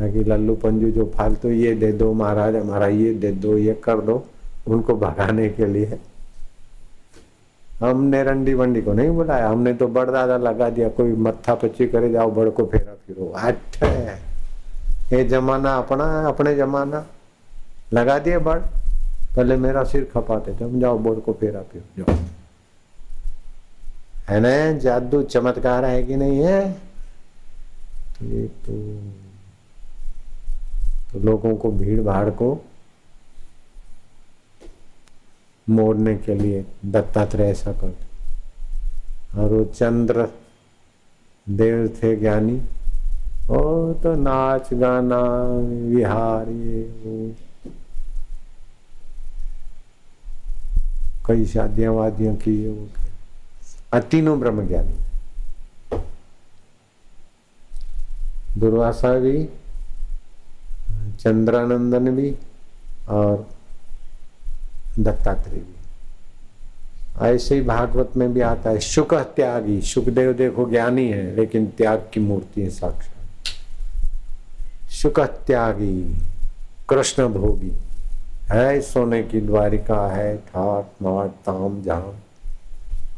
[0.00, 4.00] ताकि लल्लू पंजू जो फालतू ये दे दो महाराज हमारा ये दे दो ये कर
[4.00, 4.14] दो
[4.66, 5.98] उनको भगाने के लिए।
[7.80, 12.10] हमने रंडी वंडी को नहीं बुलाया हमने तो बड़दादा लगा दिया कोई मत्था पच्ची करे
[12.10, 13.86] जाओ बड़ को फेरा फिरो। अच्छा
[15.12, 17.04] ये जमाना अपना है अपने जमाना।
[17.92, 18.58] लगा दिए बड़
[19.36, 22.16] पहले मेरा सिर खपाते थे हम जाओ बड़ को फेरा फिर जाओ।
[24.28, 24.78] है ना?
[24.78, 26.60] जादू चमत्कार है कि नहीं है?
[28.12, 29.19] तो ये तो, तो
[31.16, 32.64] लोगों को भीड़ भाड़ को
[35.68, 38.10] मोड़ने के लिए दत्तात्रेय ऐसा करते
[39.40, 40.28] और वो चंद्र
[41.48, 42.62] देव थे ज्ञानी
[43.50, 45.20] ओ तो नाच गाना,
[45.88, 47.34] विहार, ये वो।
[51.26, 52.88] कई शादियाँ वादियाँ की वो।
[54.00, 54.98] तीनों ब्रह्म ज्ञानी
[58.60, 59.48] दुर्वासा भी
[61.20, 62.36] चंद्रानंदन भी
[63.08, 63.46] और
[64.98, 65.74] दत्तात्रेय भी।
[67.20, 72.08] ऐसे ही भागवत में भी आता है, शुक त्यागी। सुखदेव देखो ज्ञानी है, लेकिन त्याग
[72.12, 73.48] की मूर्ति है साक्षात।
[74.90, 76.18] शुक त्यागी,
[76.88, 77.72] कृष्ण भोगी।
[78.50, 82.12] है सोने की द्वारिका, है ठाट, माट, ताम, जाम।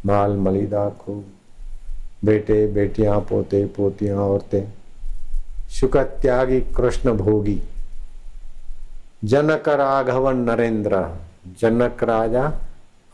[0.06, 1.24] माल, मलिदा, खूब।
[2.24, 4.72] बेटे, बेटियाँ, पोते, पोतियाँ, औरतें।
[5.70, 7.62] शुक त्यागी, कृष्ण भोगी।
[9.24, 11.16] जनक राघवन नरेंद्र,
[11.60, 12.52] जनक राजा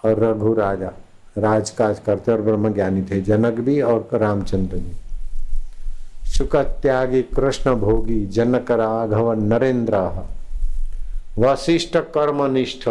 [0.04, 0.90] और रघु राजा।
[1.38, 4.92] राजकाज करते और ब्रह्म ज्ञानी थे। जनक भी और रामचंद्र जी
[6.26, 10.26] शुक त्यागी कृष्ण भोगी, जनक राघव नरेंद्र।
[11.38, 12.88] वशिष्ठ कर्म निष्ठ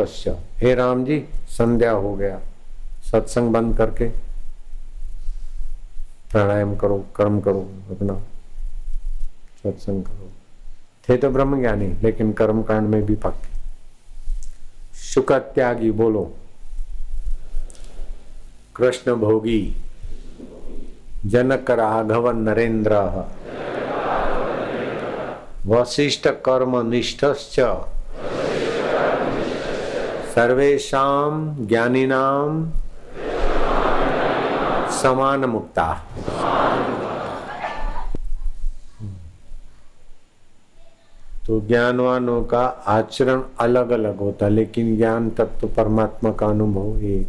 [0.62, 2.40] हे राम जी, संध्या हो गया।
[3.12, 4.10] सत्संग बंद करके
[6.32, 8.14] प्राणायाम करो, कर्म करो, अपना
[9.64, 10.27] सत्संग करो।
[11.10, 13.56] थे तो ब्रह्म ज्ञानी लेकिन कर्म कांड में भी पक्के
[14.96, 16.24] शुक त्यागी बोलो,
[18.76, 19.62] कृष्ण भोगी
[21.26, 22.94] जनक राघव नरेंद्र।
[25.68, 27.26] वशिष्ठ कर्म निष्ठ
[30.36, 31.04] सर्वेशा
[31.68, 32.72] ज्ञानीनाम
[35.02, 35.88] समान मुक्ता
[41.48, 47.28] तो ज्ञानवानों का आचरण अलग अलग होता लेकिन ज्ञान तत्व तो परमात्मा का अनुभव एक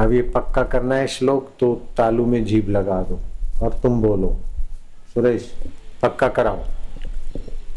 [0.00, 3.18] अब ये पक्का करना है श्लोक तो तालू में जीभ लगा दो
[3.62, 4.30] और तुम बोलो।
[5.14, 5.52] सुरेश
[6.02, 6.64] पक्का कराओ।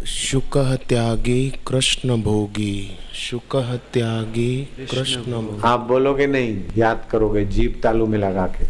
[0.07, 0.57] शुक
[0.89, 2.75] त्यागी कृष्ण भोगी
[3.15, 3.55] शुक
[3.93, 4.53] त्यागी
[4.91, 8.65] कृष्ण भोगी। आप बोलोगे नहीं याद करोगे जीप तालू में लगा के।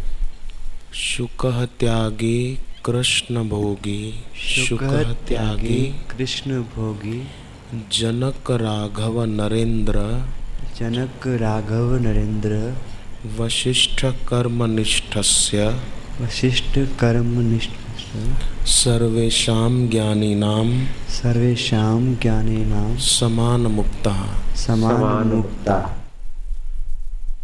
[0.98, 1.46] शुक
[1.80, 4.82] त्यागी कृष्ण भोगी शुक
[5.28, 7.18] त्यागी कृष्ण भोगी।
[7.92, 10.00] जनक राघव नरेंद्र
[10.78, 12.58] जनक राघव नरेंद्र।
[13.38, 15.66] वशिष्ठ कर्मनिष्ठस्य
[16.20, 17.72] वशिष्ठ कर्मनिष्ठ
[18.72, 20.66] सर्वेषां ज्ञानीनां
[21.12, 24.16] सर्वेषां ज्ञानीनां। समान मुक्ता
[24.56, 25.78] समान मुक्ता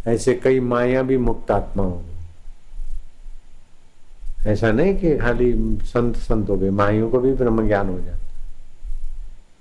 [0.07, 1.97] ऐसे कई माया भी मुक्त आत्मा हो
[4.47, 5.51] ऐसा नहीं कि खाली
[5.85, 8.17] संत संत हो गए, माइयों को भी ब्रह्म ज्ञान हो जाता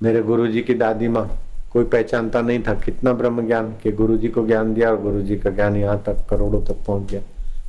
[0.02, 1.26] मेरे गुरुजी की दादी माँ,
[1.72, 5.50] कोई पहचानता नहीं था कितना ब्रह्म ज्ञान, के गुरुजी को ज्ञान दिया और गुरुजी का
[5.50, 7.20] ज्ञान यहाँ तक, करोड़ों तक पहुँच गया।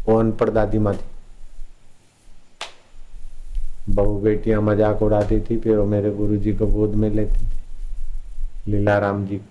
[0.08, 1.06] वो अनपढ़ दादी माँ थी।
[3.90, 8.72] बहु बेटियाँ मज़ाक उड़ाती थी, फिर वो मेरे गुरु जी को गोद में लेती थी।
[8.72, 9.42] लीलाराम जी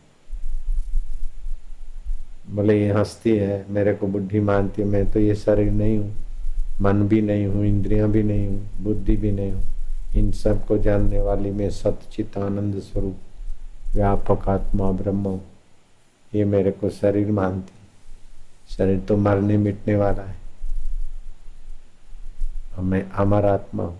[2.50, 6.14] बोले ये हंसती है, मेरे को बुढ़ी मानती है, मैं तो ये शरीर नहीं हूँ।
[6.80, 9.62] मन भी नहीं हूँ, इंद्रियाँ भी नहीं हूँ, बुद्धि भी नहीं हूँ।
[10.16, 13.16] इन सबको जानने वाली मैं सतचित आनंद स्वरूप,
[13.94, 15.38] व्यापक आत्मा ब्रह्म
[16.32, 17.72] ये मेरे को शरीर मानती
[18.68, 20.36] शरीर तो मरने मिटने वाला है।
[22.82, 23.98] मैं अमर आत्मा हूँ।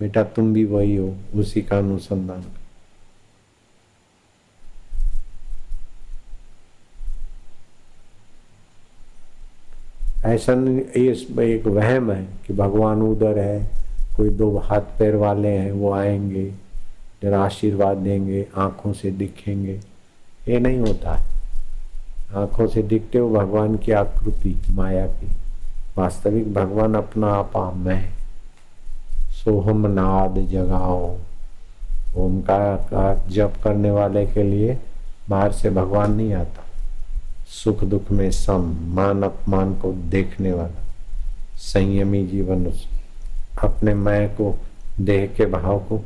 [0.00, 2.44] बेटा तुम भी वही हो, उसी का अनुसंधान।
[10.24, 11.10] ऐसा नहीं, ये
[11.54, 13.70] एक वहम है कि भगवान उधर है,
[14.16, 16.52] कोई दो हाथ पैर वाले हैं, वो आएँगे
[17.22, 19.80] जरा आशीर्वाद देंगे, आँखों से दिखेंगे।
[20.48, 21.26] ये नहीं होता है।
[22.34, 25.26] आँखों से दिखते हो भगवान की आकृति, माया की।
[25.98, 28.10] वास्तविक भगवान अपना आपा मैं
[29.30, 31.16] सोहम नाद जगाओ।
[32.16, 34.78] ओमकार का जप करने वाले के लिए
[35.28, 36.65] बाहर से भगवान नहीं आता।
[37.46, 40.84] सुख दुख में सम मान अपमान को देखने वाला,
[41.54, 42.72] संयमी जीवन
[43.62, 44.58] अपने मैं को,
[45.00, 46.04] देह के भाव को,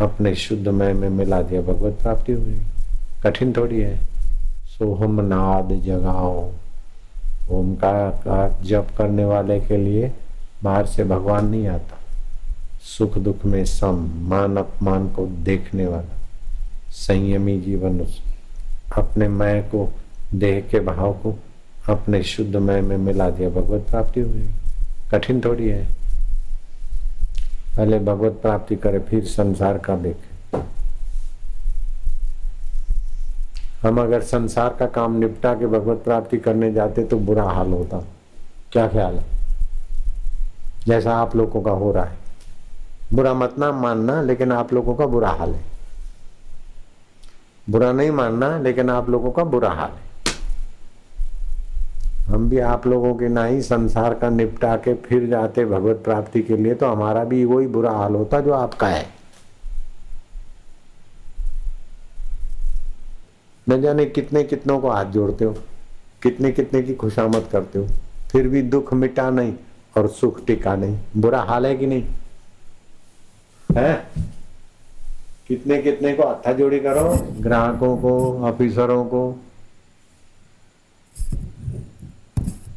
[0.00, 2.60] अपने शुद्ध मय में मिला दिया भगवत प्राप्ति हो हुई
[3.24, 3.96] कठिन थोड़ी है।
[4.66, 6.50] सोहम नाद जगाओ।
[7.50, 10.12] ओमकार का जप करने वाले के लिए
[10.62, 11.98] बाहर से भगवान नहीं आता।
[12.82, 16.18] सुख दुख में सम मान अपमान को देखने वाला,
[16.90, 18.06] संयमी जीवन
[18.96, 19.92] अपने मैं को
[20.34, 21.38] देह के भाव को
[21.88, 24.50] अपने शुद्ध मय में मिला दिया। भगवत प्राप्ति हुई
[25.12, 25.92] कठिन थोड़ी है।
[27.76, 30.58] पहले भगवत प्राप्ति करे, फिर संसार का देखे।
[33.88, 38.04] हम अगर संसार का काम निपटा के भगवत प्राप्ति करने जाते तो बुरा हाल होता।
[38.72, 39.24] क्या ख्याल है?
[40.88, 42.16] जैसा आप लोगों का हो रहा है।
[43.12, 45.62] बुरा मत ना मानना, लेकिन आप लोगों का बुरा हाल है।
[47.70, 50.11] बुरा नहीं मानना, लेकिन आप लोगों का बुरा हाल है।
[52.32, 56.42] हम भी आप लोगों के ना ही संसार का निपटा के फिर जाते भगवत प्राप्ति
[56.42, 59.04] के लिए तो हमारा भी वही बुरा हाल होता जो आपका है।
[63.66, 65.54] न जाने कितने कितनों को हाथ जोड़ते हो,
[66.22, 67.86] कितने कितने की खुशामद करते हो,
[68.32, 69.52] फिर भी दुख मिटा नहीं
[69.96, 72.02] और सुख टिका नहीं। बुरा हाल है कि नहीं?
[73.68, 73.94] है?
[75.48, 77.08] कितने कितने को हथा जोड़ी करो?
[77.40, 78.12] ग्राहकों को,
[78.44, 79.32] ऑफिसरों को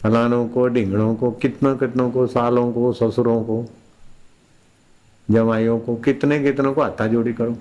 [0.05, 3.69] फलानों को, ढिंगड़ों को, कितनों कितनों को, सालों को, ससुरों को
[5.31, 7.57] जवाइयों को, कितने कितनों को हथा जोड़ी करो।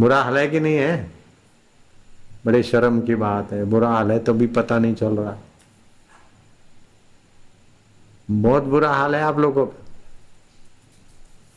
[0.00, 1.10] बुरा हाल है कि नहीं है?
[2.46, 5.36] बड़े शर्म की बात है। बुरा हाल है तो भी पता नहीं चल रहा।
[8.30, 9.86] बहुत बुरा हाल है आप लोगों का।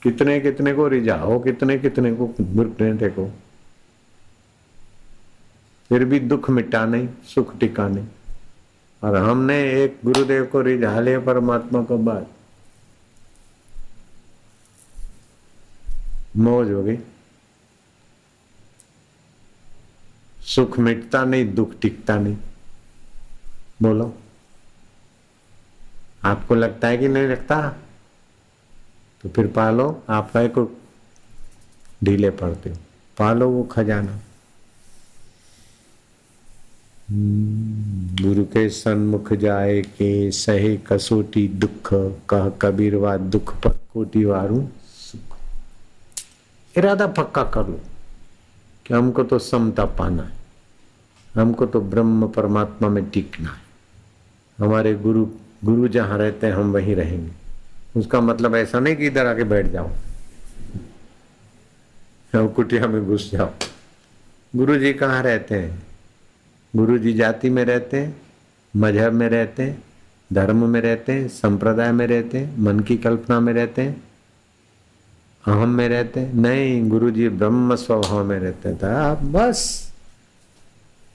[0.03, 2.25] कितने कितने को रिझाओ, कितने कितने को
[2.93, 3.31] देखो।
[5.89, 8.07] फिर भी दुख मिटा नहीं, सुख टिका नहीं।
[9.03, 12.27] और हमने एक गुरुदेव को रिझा लिया परमात्मा को बाद।
[16.37, 16.97] मौज हो गई।
[20.41, 22.37] सुख मिटता नहीं, दुख टिकता नहीं।
[23.81, 24.17] बोलो।
[26.23, 27.75] आपको लगता है कि नहीं लगता?
[29.21, 30.31] तो फिर पालो, आप
[32.03, 32.75] ढीले पड़ते हो।
[33.17, 34.19] पालो वो खजाना।
[37.11, 41.89] गुरु के सन्मुख जाए के सहे कसोटी दुख,
[42.29, 45.37] कह कबीर वा दुख पर कोटि वारू सुख।
[46.75, 47.79] इरादा पक्का कर लो
[48.85, 50.31] कि हमको तो समता पाना है,
[51.35, 53.61] हमको तो ब्रह्म परमात्मा में टिकना है।
[54.59, 55.25] हमारे गुरु
[55.65, 57.31] गुरु जहाँ रहते हैं, हम वहीं रहेंगे।
[57.99, 59.89] उसका मतलब ऐसा नहीं कि इधर आके बैठ जाओ
[62.33, 63.49] कुटिया में घुस जाओ।
[64.53, 65.90] गुरु जी कहाँ रहते हैं?
[66.75, 68.21] गुरु जी जाति में रहते हैं,
[68.75, 69.83] मज़हब में रहते हैं,
[70.33, 74.03] धर्म में रहते हैं, संप्रदाय में रहते हैं, मन की कल्पना में रहते हैं,
[75.47, 79.91] अहम में रहते हैं। नहीं गुरु जी ब्रह्म स्वभाव में रहते था बस,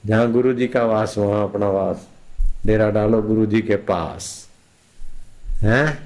[0.07, 2.09] जहाँ गुरु जी का वास, वहाँ अपना वास।
[2.66, 4.49] डेरा डालो गुरु जी के पास।
[5.53, 5.99] है?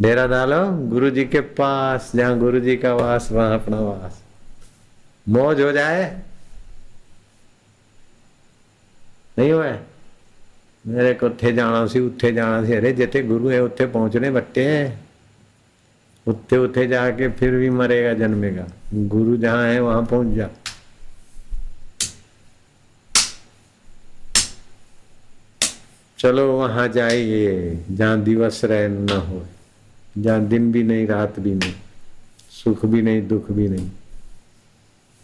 [0.00, 4.22] डेरा डालो गुरु जी के पास, जहाँ गुरु जी का वास, वहाँ अपना वास।
[5.28, 6.22] मौज हो जाए।
[9.38, 9.78] नहीं हुआ
[10.86, 14.92] मेरे को थे जाना सी, उत्थे जाना सी। अरे जिते गुरु है, उत्थे पहुँचने बट्टे
[16.26, 20.50] उत्थे उत्थे जाके फिर भी मरेगा, जन्मेगा। गुरु जहाँ है, वहाँ पहुँच जा।
[26.18, 29.46] चलो, वहाँ जाइए। जहाँ दिवस रहे न हो।
[30.18, 31.74] जहाँ दिन भी नहीं, रात भी नहीं।
[32.50, 33.90] सुख भी नहीं, दुख भी नहीं।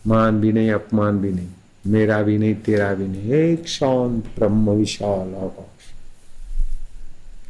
[0.06, 1.48] मान भी नहीं, अपमान भी नहीं।
[1.86, 5.50] मेरा भी नहीं, तेरा भी नहीं। एक शांत ब्रह्म विशाल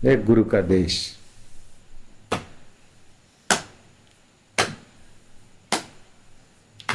[0.09, 1.19] एक गुरु का देश।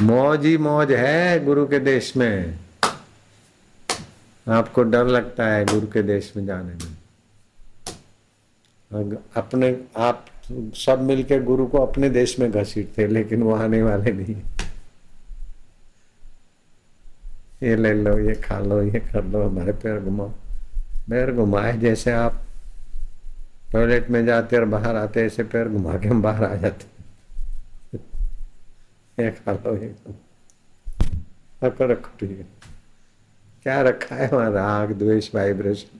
[0.02, 2.58] मौज ही मौज है गुरु के देश में।
[4.48, 6.96] आपको डर लगता है गुरु के देश में जाने में।
[9.36, 10.26] अपने आप,
[10.74, 14.36] सब मिलके गुरु को अपने देश में घसीटते लेकिन वो आने वाले नहीं
[17.62, 20.28] ये ले लो ये खा लो, ये कर लो, हमारे पैर घुमाओ।
[21.10, 22.42] पैर घुमाए जैसे आप
[23.72, 26.86] टॉयलेट में जाते और बाहर आते, ऐसे पैर घुमा के हम बाहर आ जाते।
[29.22, 29.94] ये खा लो, ये
[31.64, 32.46] रखो रखो ठीक है
[33.62, 34.50] क्या रखा है वहाँ?
[34.50, 35.98] राग, द्वेष वाइब्रेशन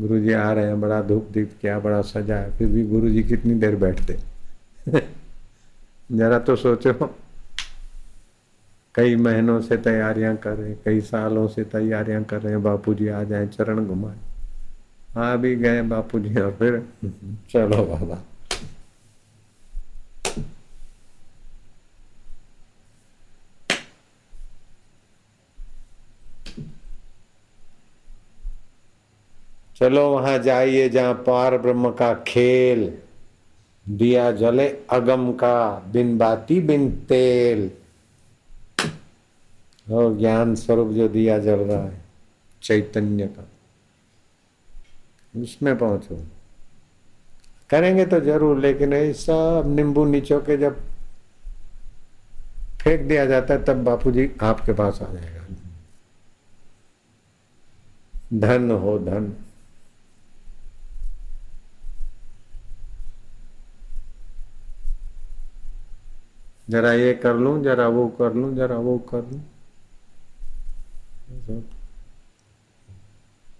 [0.00, 3.08] गुरु जी आ रहे हैं, बड़ा धूप दीप क्या, बड़ा सजा है। फिर भी गुरु
[3.08, 4.18] जी कितनी देर बैठते?
[6.12, 6.92] जरा तो सोचो।
[8.94, 13.08] कई महीनों से तैयारियाँ कर रहे, कई सालों से तैयारियाँ कर रहे हैं बापू जी
[13.08, 14.16] आ जाए, चरण घुमाए।
[15.18, 16.82] आ भी गए बापू जी और फिर
[17.50, 18.22] चलो बाबा।
[29.76, 32.92] चलो वहाँ जाइए जहाँ पार ब्रह्म का खेल,
[33.86, 37.70] दिया जले अगम का, बिन बाती बिन तेल।
[39.90, 42.00] और ज्ञान स्वरूप जो दिया जल रहा है,
[42.62, 43.48] चैतन्य का।
[45.34, 46.16] उसमें पहुंचो।
[47.70, 50.80] करेंगे तो ज़रूर, लेकिन सब नींबू नीचो के जब
[52.82, 55.38] फेंक दिया जाता है, तब बापूजी आपके पास आ जाएगा।
[58.34, 59.32] धन हो धन।
[66.70, 69.40] जरा ये कर लूँ, जरा वो कर लूँ, जरा वो कर लूँ।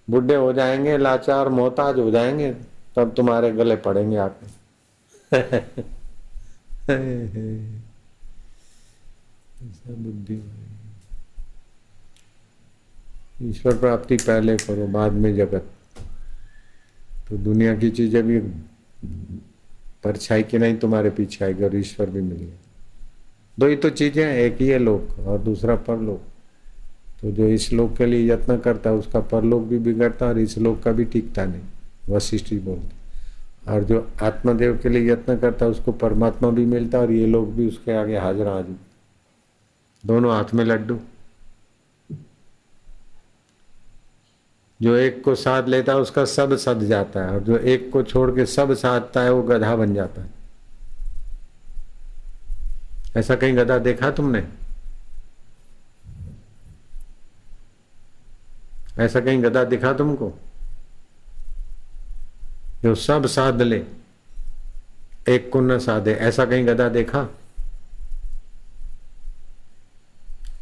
[0.08, 2.50] बुढ़े हो जाएँगे, लाचार, मोहताज हो जाएँगे,
[2.96, 4.58] तब तुम्हारे गले पड़ेंगे आके।
[9.94, 10.42] बुद्धि
[13.42, 15.70] ईश्वर प्राप्ति पहले करो, बाद में जगत।
[17.28, 18.38] तो दुनिया की चीज़ें भी
[20.04, 22.56] परछाई की नहीं, तुम्हारे पीछे आएगी और ईश्वर भी मिलेगा।
[23.58, 26.22] दो ही तो चीज़ें एक ही है लोक और दूसरा परलोक।
[27.22, 30.38] तो जो इस लोक के लिए यत्न करता है, उसका परलोक भी बिगड़ता है और
[30.38, 31.62] इस लोक का भी टिकता नहीं,
[32.08, 36.98] वशिष्ठ जी बोलते और जो आत्मदेव के लिए यत्न करता है, उसको परमात्मा भी मिलता
[36.98, 38.76] और ये लोग भी उसके आगे हाजिर हाजिर
[40.06, 40.98] दोनों हाथ में लड्डू।
[44.80, 48.02] जो एक को साथ लेता है, उसका सब सद जाता है, और जो एक को
[48.02, 50.30] छोड़ के सब साधता है, वो गधा बन जाता है।
[53.16, 54.59] ऐसा कहीं गधा देखा तुमने?
[59.00, 60.38] ऐसा कहीं गधा दिखा तुमको?
[62.82, 63.86] जो सब साध ले,
[65.28, 67.28] एक को न साधे, ऐसा कहीं गधा देखा?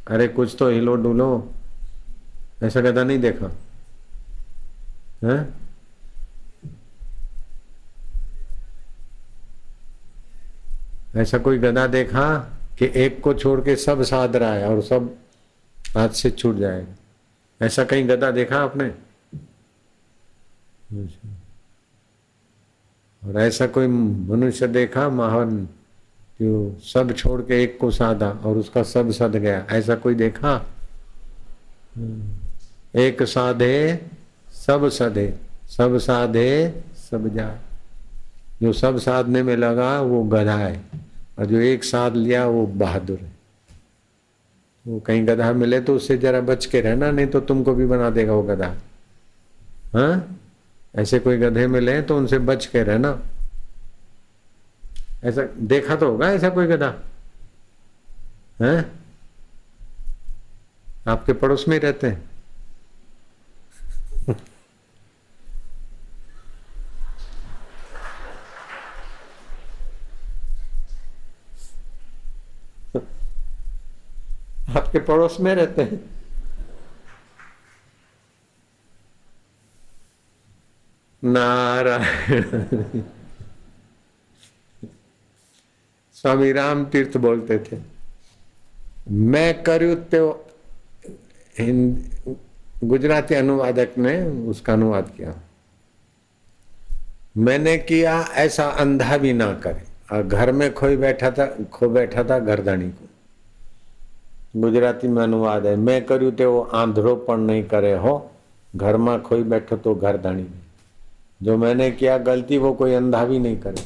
[0.08, 1.52] अरे कुछ तो हिलो डुलो,
[2.62, 3.52] ऐसा गधा नहीं देखा?
[5.24, 5.54] है?
[11.16, 12.38] ऐसा कोई गधा देखा
[12.78, 15.16] कि एक को छोड़ के सब साध रहा है और सब
[15.96, 16.94] हाथ से छूट जाएगा?
[17.62, 18.88] ऐसा कहीं गधा देखा आपने?
[23.24, 25.68] और ऐसा कोई मनुष्य देखा, महान,
[26.40, 29.66] जो सब छोड़ के एक को साधा और उसका सब सद गया?
[29.70, 30.66] ऐसा कोई देखा?
[32.96, 34.06] एक साधे,
[34.52, 35.38] सब सदे
[35.68, 37.58] सब साधे, सब जाए।
[38.62, 40.84] जो सब साधने में लगा, वो गधा है
[41.38, 43.37] और जो एक साध लिया, वो बहादुर है।
[44.88, 48.10] वो कहीं गधा मिले तो उससे जरा बच के रहना, नहीं तो तुमको भी बना
[48.10, 48.74] देगा वो गधा।
[49.94, 50.40] हाँ?
[50.96, 53.22] ऐसे कोई गधे मिले तो उनसे बच के रहना।
[55.24, 56.94] ऐसा देखा तो होगा ऐसा कोई गधा।
[58.62, 58.90] है?
[61.08, 62.22] आपके पड़ोस में रहते हैं।
[74.68, 76.00] आपके पड़ोस में रहते हैं।
[81.22, 82.42] नारायण।
[86.16, 87.78] स्वामी राम तीर्थ बोलते थे,
[89.10, 90.44] मैं करू तो
[92.84, 95.34] गुजराती अनुवादक ने उसका अनुवाद किया।
[97.36, 102.38] मैंने किया ऐसा अंधा भी ना करे। घर में खोई बैठा था, खो बैठा था
[102.40, 103.07] गर्दानी को।
[104.55, 108.13] गुजराती में अनुवाद है मैं કર્યું તેવો આંધળો પણ નહીં કરે હો
[108.73, 110.45] ઘરમાં ખોઈ બેઠો તો ઘરદાણી
[111.41, 113.81] जो मैंने किया गलती वो कोई अंधा भी नहीं करे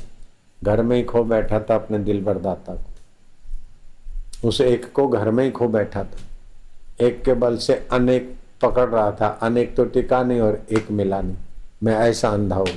[0.59, 5.43] घर में ही खो बैठा था अपने दिल दाता को उस एक को घर में
[5.43, 10.21] ही खो बैठा था एक के बल से अनेक पकड़ रहा था अनेक तो टिका
[10.23, 11.35] नहीं और एक मिला नहीं
[11.83, 12.75] मैं ऐसा अंधा हूं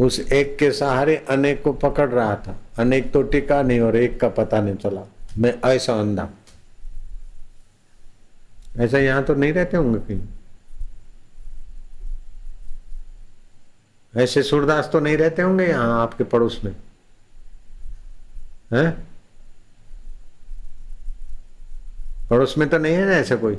[0.00, 4.20] उस एक के सहारे अनेक को पकड़ रहा था अनेक तो टिका नहीं और एक
[4.20, 5.04] का पता नहीं चला
[5.37, 6.29] मैं ऐसा अंधा।
[8.77, 10.21] ऐसा यहाँ तो नहीं रहते होंगे कहीं?
[14.17, 16.75] ऐसे सूरदास तो नहीं रहते होंगे यहाँ आपके पड़ोस में?
[18.73, 18.91] है?
[22.29, 23.57] पड़ोस में तो नहीं है ना ऐसा कोई?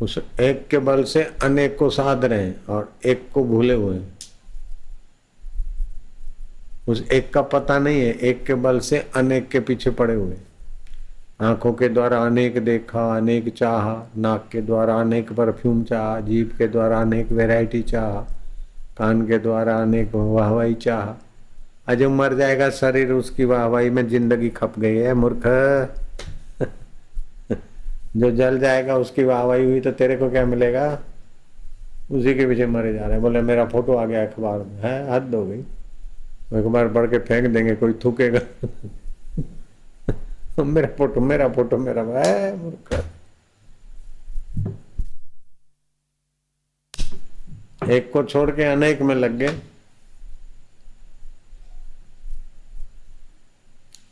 [0.00, 3.96] उस एक के बल से अनेक को साध रहे हैं और एक को भूले हुए
[3.96, 4.15] हैं।
[6.88, 10.36] उस एक का पता नहीं है, एक के बल से अनेक के पीछे पड़े हुए।
[11.40, 16.68] आँखों के द्वारा अनेक देखा, अनेक चाहा, नाक के द्वारा अनेक परफ्यूम चाहा जीप के
[16.68, 18.26] द्वारा अनेक वैरायटी चाहा,
[18.98, 21.14] कान के द्वारा अनेक वाहवाही चाहा।
[21.90, 25.42] आज मर जाएगा शरीर, उसकी वाहवाही में ज़िंदगी खप गई है, मूर्ख।
[28.16, 30.98] जो जल जाएगा, उसकी वाहवाही हुई तो तेरे को क्या मिलेगा?
[32.12, 35.12] उसी के पीछे मरे जा रहे हैं। बोले, मेरा फ़ोटो आ गया अखबार में, है?
[35.12, 35.64] हद हो गई।
[36.52, 38.40] अखबार पढ़ के फेंक देंगे, कोई थूकेगा।
[40.62, 42.02] मेरा फ़ोटो मेरा फ़ोटो, मेरा
[47.90, 49.60] एक को छोड़ के अनेक में लग गए।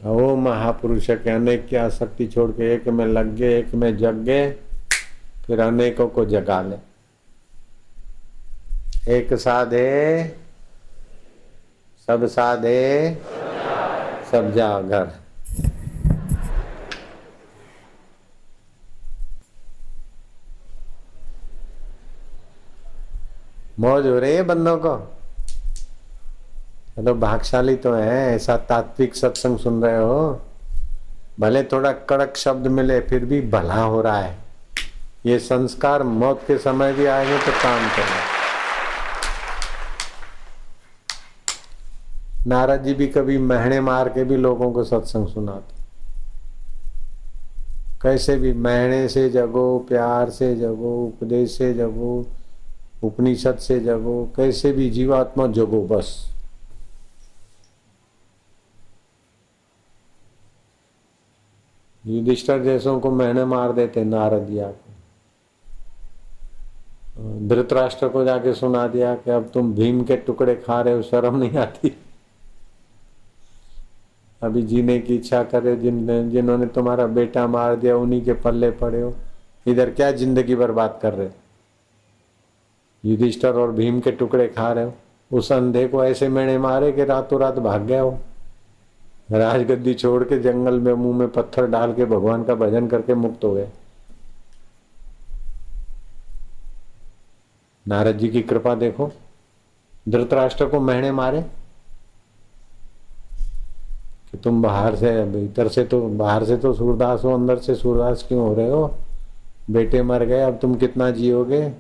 [0.03, 4.15] वो महापुरुष के अनेक की आसक्ति छोड़ के एक में लग गए, एक में जग
[4.15, 4.51] गए,
[5.47, 6.77] फिर अनेकों को जगा ले।
[9.17, 10.44] एक साधे
[12.09, 13.19] सब साधे,
[14.33, 15.13] सब जा घर
[23.81, 24.97] मौज हो रही है बंदों को?
[27.05, 30.43] तो भागशाली तो है, ऐसा तात्विक सत्संग सुन रहे हो।
[31.41, 34.37] भले थोड़ा कड़क शब्द मिले, फिर भी भला हो रहा है।
[35.27, 38.44] ये संस्कार मौत के समय भी आएँगे तो काम करेंगे।
[42.47, 45.75] नारद जी भी कभी महने मार के भी लोगों को सत्संग सुनाते।
[48.03, 52.27] कैसे भी महने से जगो, प्यार से जगो, उपदेश से जगो,
[53.03, 56.35] उपनिषद से जगो, कैसे भी जीवात्मा जगो बस।
[62.07, 64.95] युधिष्ठर जैसों को महने मार देते नारद जी आके।
[67.49, 71.37] धृतराष्ट्र को जाके सुना दिया कि अब तुम भीम के टुकड़े खा रहे हो, शर्म
[71.37, 71.97] नहीं आती।
[74.45, 79.01] अभी जीने की इच्छा करे, जिन, जिन्होंने तुम्हारा बेटा मार दिया, उन्हीं के पल्ले पड़े
[79.01, 79.15] हो।
[79.67, 81.29] इधर क्या ज़िंदगी बर्बाद कर रहे
[83.05, 84.93] युधिष्ठर और भीम के टुकड़े खा रहे हो।
[85.31, 88.19] उस अंधे को ऐसे मैंने मारे कि रातों रात भाग गया हो।
[89.33, 93.45] राजगद्दी छोड़ के जंगल में मुँह में पत्थर डाल के भगवान का भजन करके मुक्त
[93.45, 93.69] हो गए।
[97.87, 99.11] नारद जी की कृपा देखो।
[100.09, 101.45] धृतराष्ट्र को महीने मारे।
[104.45, 108.49] तुम बाहर से भीतर से तो बाहर से तो सूरदास हो, अंदर से सूरदास क्यों
[108.49, 108.95] हो रहे हो?
[109.71, 111.73] बेटे मर गए, अब तुम कितना जियोगे?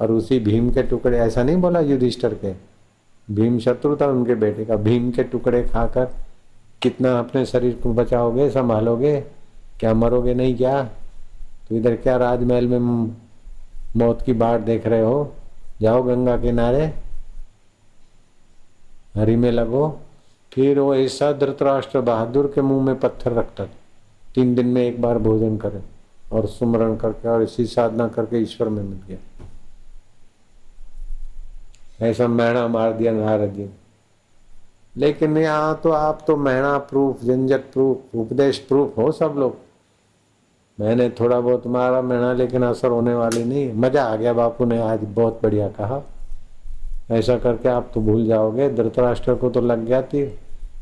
[0.00, 2.52] और उसी भीम के टुकड़े, ऐसा नहीं बोला युधिष्ठर के?
[3.34, 6.08] भीम शत्रु था उनके बेटे का, भीम के टुकड़े खाकर
[6.82, 9.20] कितना अपने शरीर को बचाओगे, संभालोगे?
[9.80, 10.82] क्या मरोगे नहीं क्या?
[11.68, 12.78] तो इधर क्या राजमहल में
[13.96, 15.32] मौत की बाट देख रहे हो?
[15.80, 16.94] जाओ गंगा किनारे।
[19.16, 20.00] हरी में लगो।
[20.56, 23.70] फिर वो ऐसा धृतराष्ट्र बहादुर के मुँह में पत्थर रखता था।
[24.34, 25.80] तीन दिन में एक बार भोजन करे
[26.32, 29.18] और सुमरण करके और इसी साधना करके ईश्वर में मिल गया।
[32.00, 33.68] ऐसा मैणा मार दिया नारद जी
[34.94, 39.56] लेकिन यहाँ तो आप तो मैणा प्रूफ, झंझट प्रूफ, उपदेश प्रूफ हो सब लोग।
[40.78, 44.80] मैंने थोड़ा बहुत मारा मैणा, लेकिन असर होने वाली नहीं मज़ा आ गया बापू ने
[44.82, 46.02] आज बहुत बढ़िया कहा।
[47.10, 50.24] ऐसा करके आप तो भूल जाओगे, धृतराष्ट्र को तो लग गया थी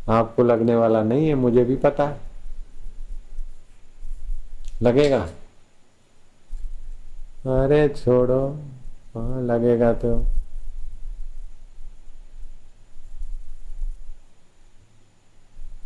[0.09, 2.21] आपको लगने वाला नहीं है, मुझे भी पता है।
[4.83, 5.21] लगेगा?
[7.55, 8.41] अरे छोड़ो
[9.15, 10.15] हाँ लगेगा तो।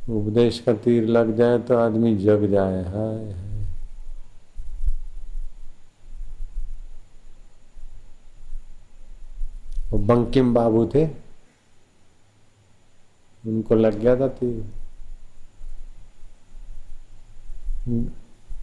[0.09, 3.35] उपदेश का तीर लग जाए तो आदमी जग जाए, हाय
[9.93, 11.07] वो बंकिम बाबू थे?
[13.49, 14.65] उनको लग गया था तीर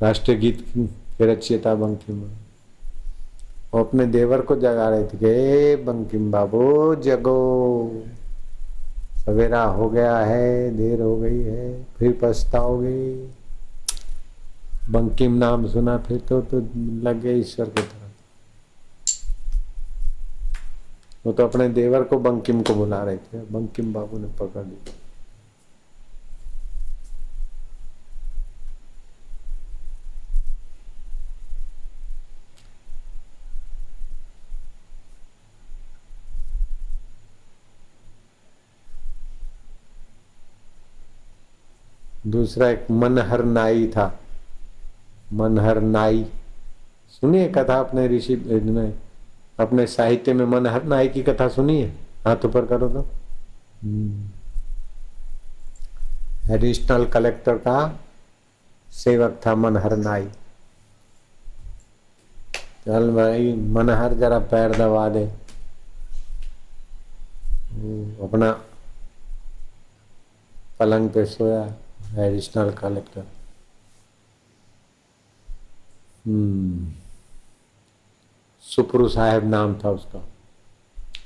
[0.02, 0.66] राष्ट्रीय गीत
[1.18, 2.22] के रचयिता बंकिम।
[3.74, 8.04] वो अपने देवर को जगा रहे थे कि बंकिम बाबू जगो,
[9.18, 13.14] सवेरा हो गया है, देर हो गई है, फिर पछताओगे।
[14.90, 16.60] बंकिम नाम सुना, फिर तो तो
[17.02, 18.05] लग गए ईश्वर की तरफ़।
[21.26, 24.94] वो तो अपने देवर को बंकिम को बुला रहे थे। बंकिम बाबू ने पकड़ लिया।
[42.28, 44.20] दूसरा एक मनहर नाई था।
[45.34, 46.26] मनहर नाई।
[47.10, 48.94] सुनिए कथा अपने ऋषि में
[49.60, 51.88] अपने साहित्य में मनहर नाई की कथा सुनिए।
[52.26, 53.06] हाथ ऊपर करो तो।
[56.54, 57.78] एडिशनल कलेक्टर का
[58.90, 60.28] सेवक था मनहर नाई।
[62.86, 65.26] चल भाई मनहर जरा पैर दबा दे।
[68.24, 68.52] अपना
[70.80, 71.64] पलंग पे सोया
[72.26, 73.24] एडिशनल कलेक्टर
[78.66, 80.20] सुप्रू साहेब नाम था उसका।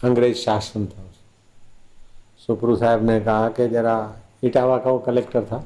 [0.03, 5.63] अंग्रेज़ शासन था उसका। सुप्रू साहब ने कहा कि जरा इटावा का वो कलेक्टर था,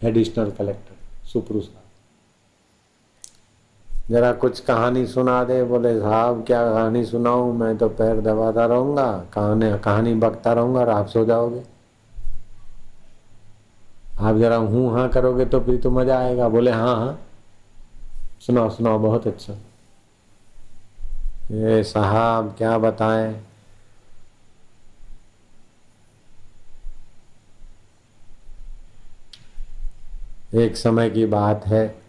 [0.00, 0.96] एडिशनल कलेक्टर,
[1.26, 1.82] सुप्रू साहब।
[4.10, 7.52] जरा कुछ कहानी सुना दे, बोले, साहब, क्या कहानी सुनाऊं?
[7.52, 11.62] मैं तो पैर दबाता रहूँगा, कहानी कहानी बकता रहूँगा और आप सो जाओगे।
[14.20, 17.18] आप जरा हूँ हाँ करोगे तो फिर तो मज़ा आएगा। बोले हाँ हाँ।
[18.40, 19.54] सुनाओ सुनाओ, बहुत अच्छा।
[21.52, 23.44] ये साहब, क्या बताएँ?
[30.54, 32.04] एक समय की बात है।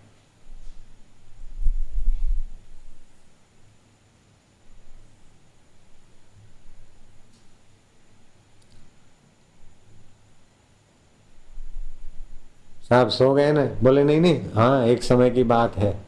[12.89, 13.65] साहब सो गए ना?
[13.83, 16.05] बोले, नहीं नहीं हाँ एक समय की बात है।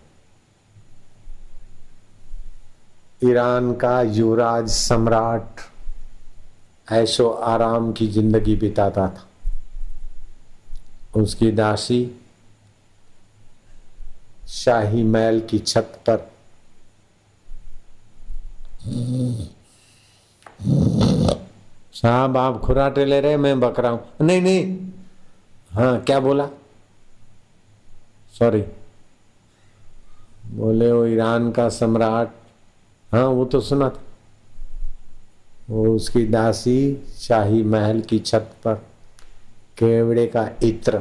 [3.21, 5.61] ईरान का युवराज सम्राट
[6.87, 9.25] ऐशो आराम की ज़िंदगी बिताता था।
[11.15, 11.99] उसकी दासी
[14.47, 16.29] शाही महल की छत पर
[21.93, 24.77] साहब, आप खुराटे ले रहे मैं बकरा हूँ। नहीं नहीं।
[25.71, 26.47] हाँ क्या बोला?
[28.33, 28.61] सॉरी
[30.51, 32.29] बोले वो ईरान का सम्राट
[33.11, 34.03] हाँ वो तो सुना था।
[35.69, 36.79] वो उसकी दासी
[37.17, 38.73] शाही महल की छत पर
[39.77, 40.99] केवड़े का इत्र,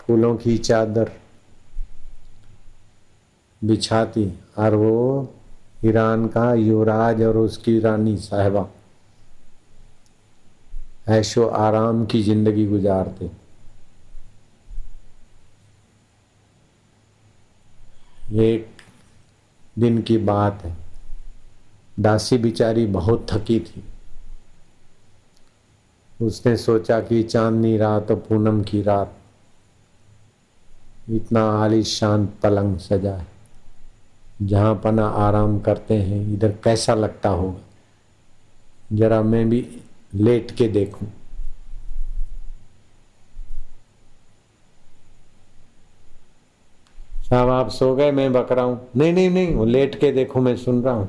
[0.00, 1.10] फूलों की चादर
[3.62, 4.26] बिछाती
[4.58, 5.32] और वो
[5.84, 8.66] ईरान का युवराज और उसकी रानी साहबा
[11.08, 13.30] ऐशो आराम की ज़िंदगी गुजारते।
[18.44, 18.75] एक
[19.78, 20.76] दिन की बात है।
[22.00, 23.84] दासी बिचारी बहुत थकी थी।
[26.24, 29.14] उसने सोचा कि चांदनी रात और पूनम की रात।
[31.10, 33.26] इतना आलिशान पलंग सजा है।
[34.42, 37.60] जहाँ पना आराम करते हैं, इधर कैसा लगता होगा?
[38.92, 39.80] जरा मैं भी
[40.14, 41.08] लेट के देखूँ।
[47.30, 50.40] साहब, आप सो गए, मैं बक रहा हूँ। नहीं नहीं नहीं, वो लेट के देखो,
[50.40, 51.08] मैं सुन रहा हूँ।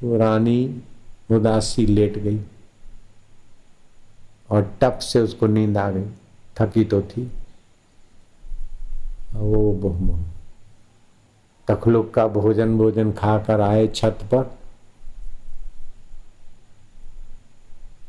[0.00, 0.82] तो रानी
[1.30, 2.40] उदासी लेट गई
[4.50, 6.04] और टप से उसको नींद आ गई।
[6.60, 7.32] थकी तो थी।
[9.34, 10.18] वो
[11.68, 14.42] तखलुक का भोजन भोजन खाकर आए छत पर।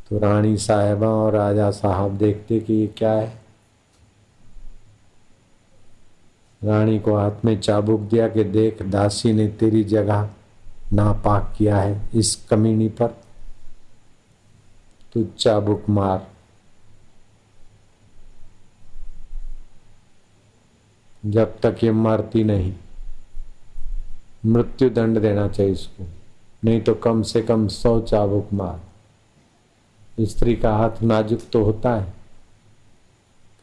[0.10, 3.49] तो रानी साहेबा और राजा साहब देखते कि ये क्या है।
[6.62, 10.30] रानी को हाथ में चाबुक दिया कि देख, दासी ने तेरी जगह
[10.94, 13.08] नापाक किया है इस कमीनी पर।
[15.14, 16.28] तू चाबुक मार।
[21.26, 22.74] जब तक ये मरती नहीं,
[24.46, 26.06] मृत्यु दंड देना चाहिए इसको,
[26.64, 32.14] नहीं तो कम से कम सौ चाबुक मार। स्त्री का हाथ नाजुक तो होता है,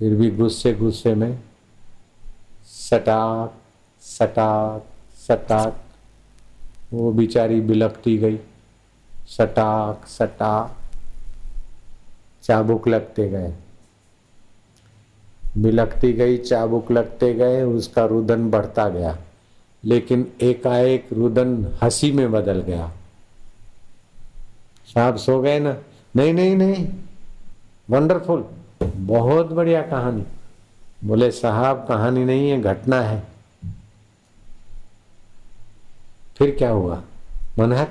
[0.01, 1.39] फिर भी गुस्से गुस्से में
[2.67, 3.55] सटाक
[4.01, 4.85] सटाक
[5.29, 5.85] सटाक।
[6.93, 8.39] वो बिचारी बिलकती गई।
[9.27, 10.77] सटाक सटाक।
[12.43, 13.55] चाबुक लगते गए।
[15.59, 19.19] बिलकती गई, चाबुक लगते गए, उसका रुदन बढ़ता गया।
[19.85, 22.93] लेकिन एकाएक रुदन हँसी में बदल गया।
[24.87, 25.77] साहब सो गए ना?
[26.17, 26.89] नहीं नहीं नहीं।
[27.91, 28.45] वंडरफुल
[28.83, 30.25] बहुत बढ़िया कहानी।
[31.07, 33.23] बोले, साहब, कहानी नहीं है घटना है।
[36.39, 37.03] फिर क्या हुआ?
[37.59, 37.89] मनहर?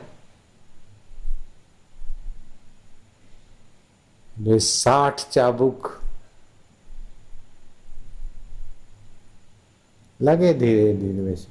[4.39, 6.01] वे साठ चाबुक
[10.22, 11.47] लगे धीरे धीरे वैसे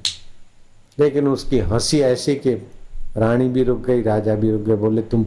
[0.99, 2.55] लेकिन उसकी हँसी ऐसी कि
[3.17, 5.27] रानी भी रुक गई, राजा भी रुक गए, बोले, तुम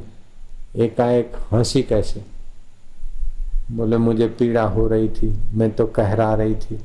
[0.75, 2.36] एकाएक हँसी कैसे?
[3.71, 6.79] बोले, मुझे पीड़ा हो रही थी, मैं तो कहरा रही थी।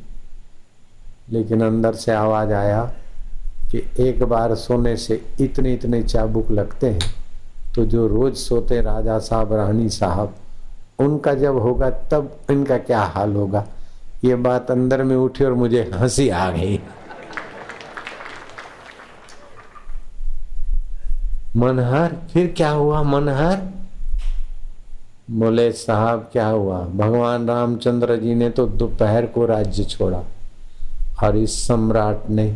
[1.30, 2.82] लेकिन अंदर से आवाज़ आया
[3.70, 7.14] कि एक बार सोने से इतने इतने चाबुक लगते हैं
[7.74, 10.34] तो जो रोज सोते राजा साहब, रानी साहब,
[10.98, 13.64] उनका जब होगा, तब इनका क्या हाल होगा?
[14.24, 16.80] ये बात अंदर में उठी और मुझे हँसी आ गई।
[21.56, 22.12] मनहर?
[22.32, 23.58] फिर क्या हुआ मनहर?
[25.32, 26.78] बोले, साहब, क्या हुआ?
[26.86, 30.22] भगवान रामचंद्र जी ने तो दोपहर को राज्य छोड़ा
[31.24, 32.46] और इस सम्राट ने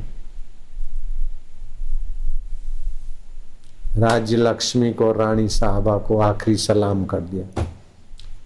[3.96, 7.66] राज्य लक्ष्मी को, रानी साहबा को आखिरी सलाम कर दिया।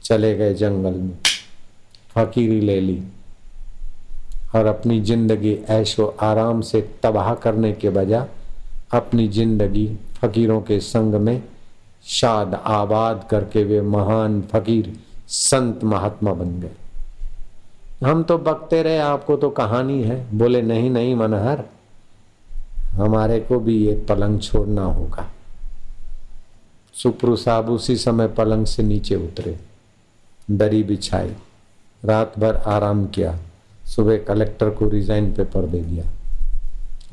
[0.02, 1.16] चले गए जंगल में,
[2.14, 3.02] फकीरी ले ली
[4.54, 8.26] और अपनी ज़िंदगी ऐशो आराम से तबाह करने के बजाय
[8.92, 11.42] अपनी ज़िंदगी फकीरों के संग में
[12.06, 14.92] शाद आबाद करके वे महान फकीर
[15.28, 21.14] संत महात्मा बन गए। हम तो बकते रहे, आपको तो कहानी है। बोले, नहीं नहीं
[21.14, 21.64] मनहर,
[22.92, 25.26] हमारे को भी ये पलंग छोड़ना होगा।
[26.94, 29.58] सुप्रू साहब उसी समय पलंग से नीचे उतरे,
[30.50, 31.34] दरी बिछाई,
[32.02, 33.38] रात भर आराम किया,
[33.86, 36.04] सुबह कलेक्टर को रिजाइन पेपर दे दिया।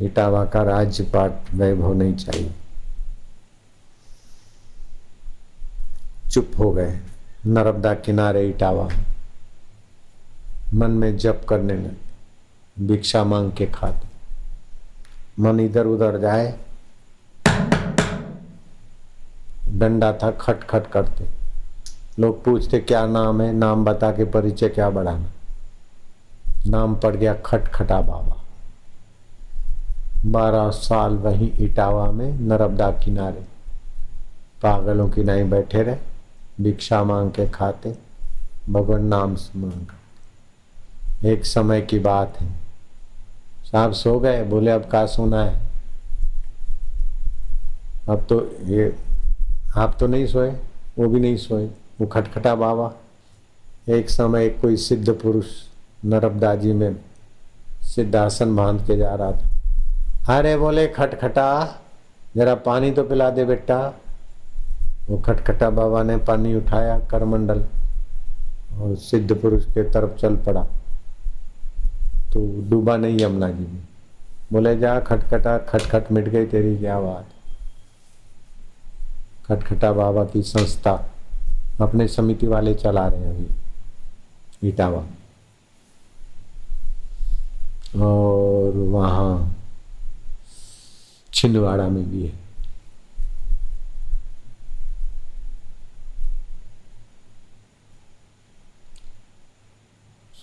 [0.02, 2.52] इटावा का राज्यपाट वैभव नहीं चाहिए।
[6.38, 7.00] चुप हो गए
[7.46, 8.90] नर्मदा किनारे इटावा।
[10.74, 14.08] मन में जप करने लगे, भिक्षा मांग के खाते।
[15.42, 16.60] मन इधर उधर जाए,
[19.70, 21.26] डंडा था खट खट करते।
[22.20, 23.54] लोग पूछते, क्या नाम है?
[23.54, 25.30] नाम बता के परिचय क्या बढ़ाना?
[26.68, 28.44] नाम पड़ गया खटखटा बाबा।
[30.26, 33.42] बारह साल वहीं इटावा में नर्मदा किनारे।
[34.62, 36.17] पागलों की नहीं बैठे रहे।
[36.62, 37.96] भिक्षा मांग के खाते,
[38.70, 39.86] भगवान नाम मांग।
[41.26, 42.52] एक समय की बात है।
[43.72, 45.60] साहब सो गए, बोले अब का सोना है?
[48.10, 48.96] अब तो ये,
[49.76, 50.50] आप तो नहीं सोए,
[50.98, 51.66] वो भी नहीं सोए।
[52.02, 52.94] वो खटखटा बाबा।
[53.90, 55.46] एक समय कोई सिद्ध पुरुष
[56.06, 56.96] नर्मदा जी में
[57.82, 59.48] सिद्धासन बाँध के जा रहा था।
[60.38, 61.82] अरे बोले, खटखटा,
[62.36, 63.94] जरा पानी तो पिला दे बेटा।
[65.10, 67.66] वो खटखटा बाबा ने पानी उठाया, करमंडल,
[68.78, 70.64] और सिद्ध पुरुष के तरफ़ चल पड़ा।
[72.34, 73.88] तो डूबा नहीं यमुना जी में।
[74.54, 77.26] बोले, जा खटखटा, खटखट मिट गई तेरी, क्या बात
[79.48, 81.12] खटखटा बाबा की संस्था
[81.82, 83.48] अपने समिति वाले चला रहे हैं अभी,
[84.70, 85.04] इटावा।
[88.02, 89.56] और वहाँ
[91.34, 92.47] छिंदवाड़ा में भी है।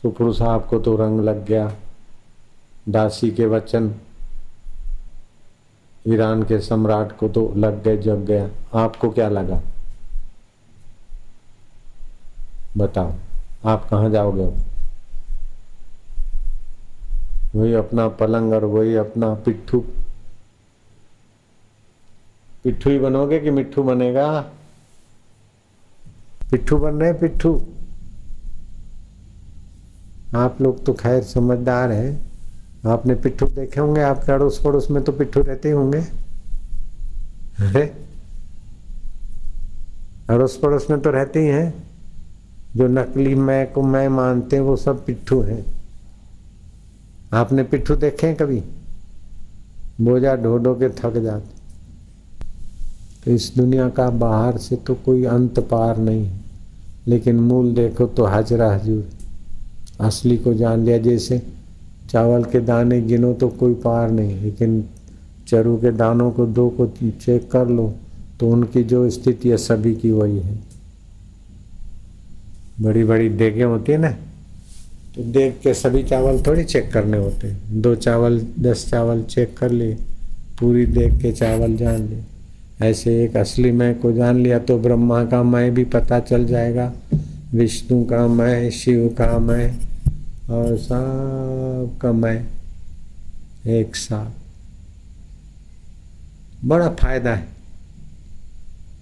[0.05, 1.73] सुपुर साहब को तो रंग लग गया।
[2.89, 3.95] दासी के वचन,
[6.09, 9.61] ईरान के सम्राट को तो लग गए, जग गया आपको क्या लगा?
[12.77, 13.15] बताओ,
[13.65, 14.47] आप कहाँ जाओगे?
[17.59, 19.85] वही अपना पलंग और वही अपना पिट्ठू।
[22.65, 24.41] पिट्ठू ही बनोगे कि मिट्ठू बनेगा?
[26.51, 27.63] पिट्ठू बन रहे पिट्ठू।
[30.37, 32.27] आप लोग तो खैर समझदार हैं।
[32.87, 36.05] आपने पिट्ठू देखे होंगे, आपके अड़ोस पड़ोस में तो पिट्ठू रहते ही होंगे।
[40.31, 41.85] अड़ोस पड़ोस में तो रहते ही हैं।
[42.77, 45.67] जो नकली मैं को मैं मानते हैं, वो सब पिट्ठू हैं।
[47.33, 48.63] आपने पिट्ठू देखे हैं कभी?
[50.01, 51.55] बोझा ढो ढो के थक जाते।
[53.25, 56.33] तो इस दुनिया का बाहर से तो कोई अंत पार नहीं।
[57.07, 59.14] लेकिन मूल देखो तो हाजरा हजूर।
[60.01, 61.41] असली को जान लिया, जैसे
[62.11, 64.85] चावल के दाने गिनो तो कोई पार नहीं, लेकिन
[65.49, 67.93] चरू के दानों को दो को चेक कर लो
[68.41, 70.59] तो उनकी जो स्थिति है, सभी की वही है।
[72.81, 74.11] बड़ी बड़ी देगे होती है ना
[75.15, 79.57] तो देख के सभी चावल थोड़ी चेक करने होते हैं। दो चावल, दस चावल चेक
[79.59, 79.95] कर लिए,
[80.61, 82.23] पूरी देख के चावल जान लिए।
[82.83, 86.93] ऐसे एक असली मैं को जान लिया तो ब्रह्मा का मैं भी पता चल जाएगा
[87.55, 89.79] विष्णु का मैं, शिव का मैं
[90.51, 92.47] और सब का मैं
[93.67, 94.31] एक साथ।
[96.65, 97.47] बड़ा फ़ायदा है।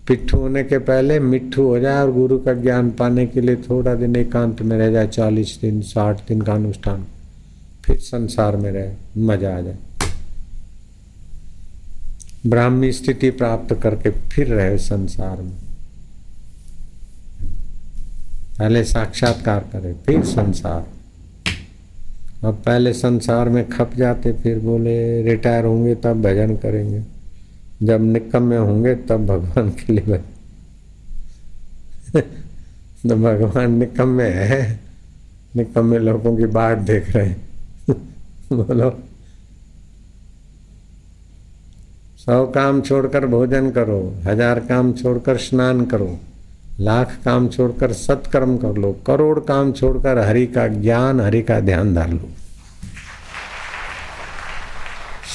[0.08, 3.94] पिट्ठू होने के पहले मिट्ठू हो जाए और गुरु का ज्ञान पाने के लिए थोड़ा
[3.94, 7.06] दिन एकांत में रह जाए, चालीस दिन, साठ दिन का अनुष्ठान,
[7.84, 9.76] फिर संसार में रहे, मज़ा आ जाए।
[12.46, 15.52] ब्राह्मी स्थिति प्राप्त करके फिर रहे संसार में।
[18.58, 20.86] पहले साक्षात्कार करे, फिर संसार।
[22.46, 27.02] अब पहले संसार में खप जाते, फिर बोले, रिटायर होंगे तब भजन करेंगे।
[27.82, 30.24] जब निकम में होंगे तब भगवान के लिए भजन
[33.08, 34.80] तो भगवान निकम में है
[35.56, 37.46] निकम में लोगों की बात देख रहे हैं।
[38.52, 38.90] बोलो।
[42.18, 46.20] सौ काम छोड़कर भोजन करो, हज़ार काम छोड़कर स्नान करो।
[46.80, 51.94] लाख काम छोड़कर सत्कर्म कर लो, करोड़ काम छोड़कर हरि का ज्ञान, हरि का ध्यान
[51.94, 52.28] धार लो।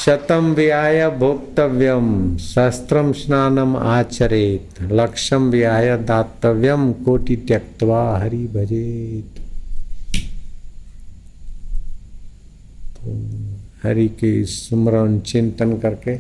[0.06, 9.40] शतम व्याय भोक्तव्यम शस्त्रम स्नानम आचरेत लक्ष्यम व्याय दातव्यम, कोटि त्यक्तवा हरि भजेत।
[12.96, 13.16] तो
[13.84, 16.16] हरि के स्मरण, चिंतन करके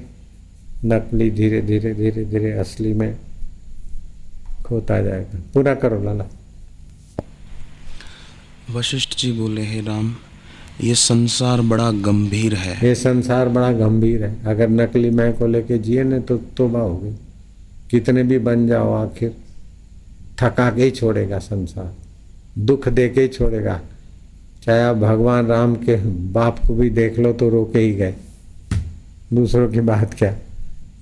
[0.86, 3.15] नकली धीरे धीरे धीरे धीरे असली में
[4.68, 6.26] खोता जाएगा। पूरा करो लाला।
[8.76, 10.15] वशिष्ठ जी बोले हे राम
[10.84, 15.78] ये संसार बड़ा गंभीर है। ये संसार बड़ा गंभीर है। अगर नकली मैं को लेके
[15.78, 17.15] जिए न तो तोबा होगी
[17.91, 19.36] कितने भी बन जाओ आखिर।
[20.39, 21.93] थका के ही छोड़ेगा संसार।
[22.59, 23.80] दुख दे के ही छोड़ेगा।
[24.63, 25.95] चाहे आप भगवान राम के
[26.32, 28.15] बाप को भी देख लो तो रोके ही गए।
[29.34, 30.36] दूसरों की बात क्या?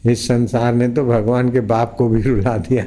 [0.06, 2.86] इस संसार ने तो भगवान के बाप को भी रुला दिया।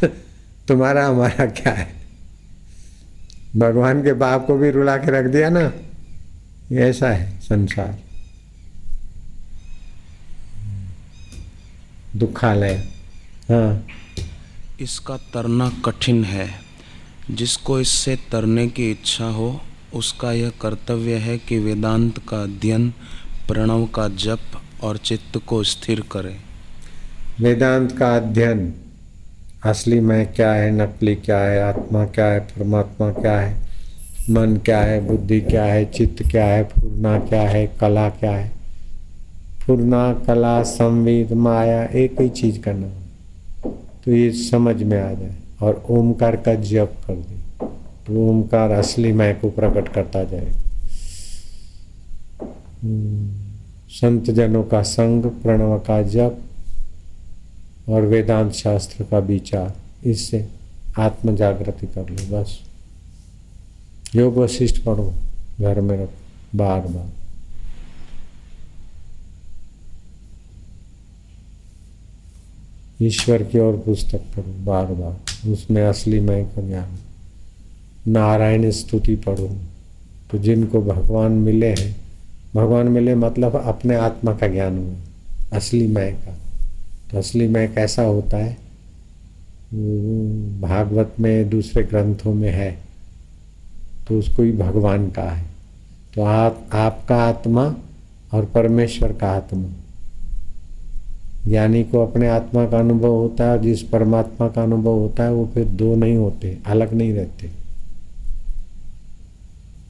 [0.00, 0.06] तो
[0.68, 1.94] तुम्हारा हमारा क्या है?
[3.56, 5.72] भगवान के बाप को भी रुला के रख दिया ना?
[6.72, 7.98] ऐसा है संसार।
[12.16, 12.74] दुखालय।
[13.50, 13.86] हाँ।
[14.80, 16.62] इसका तरना कठिन है।
[17.30, 19.60] जिसको इससे तरने की इच्छा हो
[19.94, 22.90] उसका यह कर्तव्य है कि वेदांत का अध्ययन
[23.48, 24.40] प्रणव का जप
[24.82, 26.40] और चित्त को स्थिर करे।
[27.40, 28.74] वेदांत का अध्ययन।
[29.62, 33.54] असली मैं क्या है, नकली क्या है, आत्मा क्या है, परमात्मा क्या है,
[34.30, 38.50] मन क्या है, बुद्धि क्या है, चित्त क्या है पूर्णा क्या है, कला क्या है।
[39.66, 43.70] पूर्णा कला, संवेद, माया, एक ही चीज़ का नाम।
[44.04, 47.66] तो ये समझ में आ जाए और ओमकार का जप कर दे
[48.06, 50.52] तो ओमकार असली मैं को प्रकट करता जाए
[53.90, 56.40] संत जनों का संग, प्रणव का जप
[57.88, 59.74] और वेदांत शास्त्र का विचार।
[60.08, 60.48] इससे
[60.98, 62.60] आत्म जागृति कर लो, बस।
[64.14, 65.14] योग वशिष्ठ पढ़ो,
[65.60, 67.08] घर में रखो, बार बार।
[73.02, 76.88] ईश्वर की और पुस्तक पढ़ो, बार बार। उसमें असली मैं का ज्ञान।
[78.06, 79.56] नारायण स्तुति पढ़ो।
[80.30, 81.96] तो जिनको भगवान मिले हैं,
[82.54, 84.94] भगवान मिले मतलब अपने आत्मा का ज्ञान हुआ,
[85.58, 86.38] असली मैं का।
[87.12, 88.56] तो असली मैं कैसा होता है?
[90.60, 92.78] भागवत में दूसरे ग्रंथों में है
[94.08, 95.46] तो उसको ही भगवान का है।
[96.14, 97.76] तो आप, आपका आत्मा
[98.34, 99.68] और परमेश्वर का आत्मा।
[101.48, 105.50] ज्ञानी को अपने आत्मा का अनुभव होता है, जिस परमात्मा का अनुभव होता है, वो
[105.54, 107.50] फिर दो नहीं होते, अलग नहीं रहते।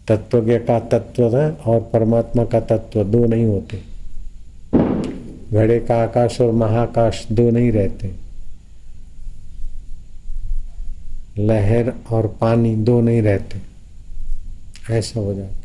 [0.09, 1.25] तत्वज्ञ का तत्व
[1.66, 3.91] और परमात्मा का तत्व दो नहीं होते।
[5.53, 8.15] घड़े का आकाश और महाकाश दो नहीं रहते।
[11.39, 13.59] लहर और पानी दो नहीं रहते।
[14.95, 15.62] ऐसा हो जाता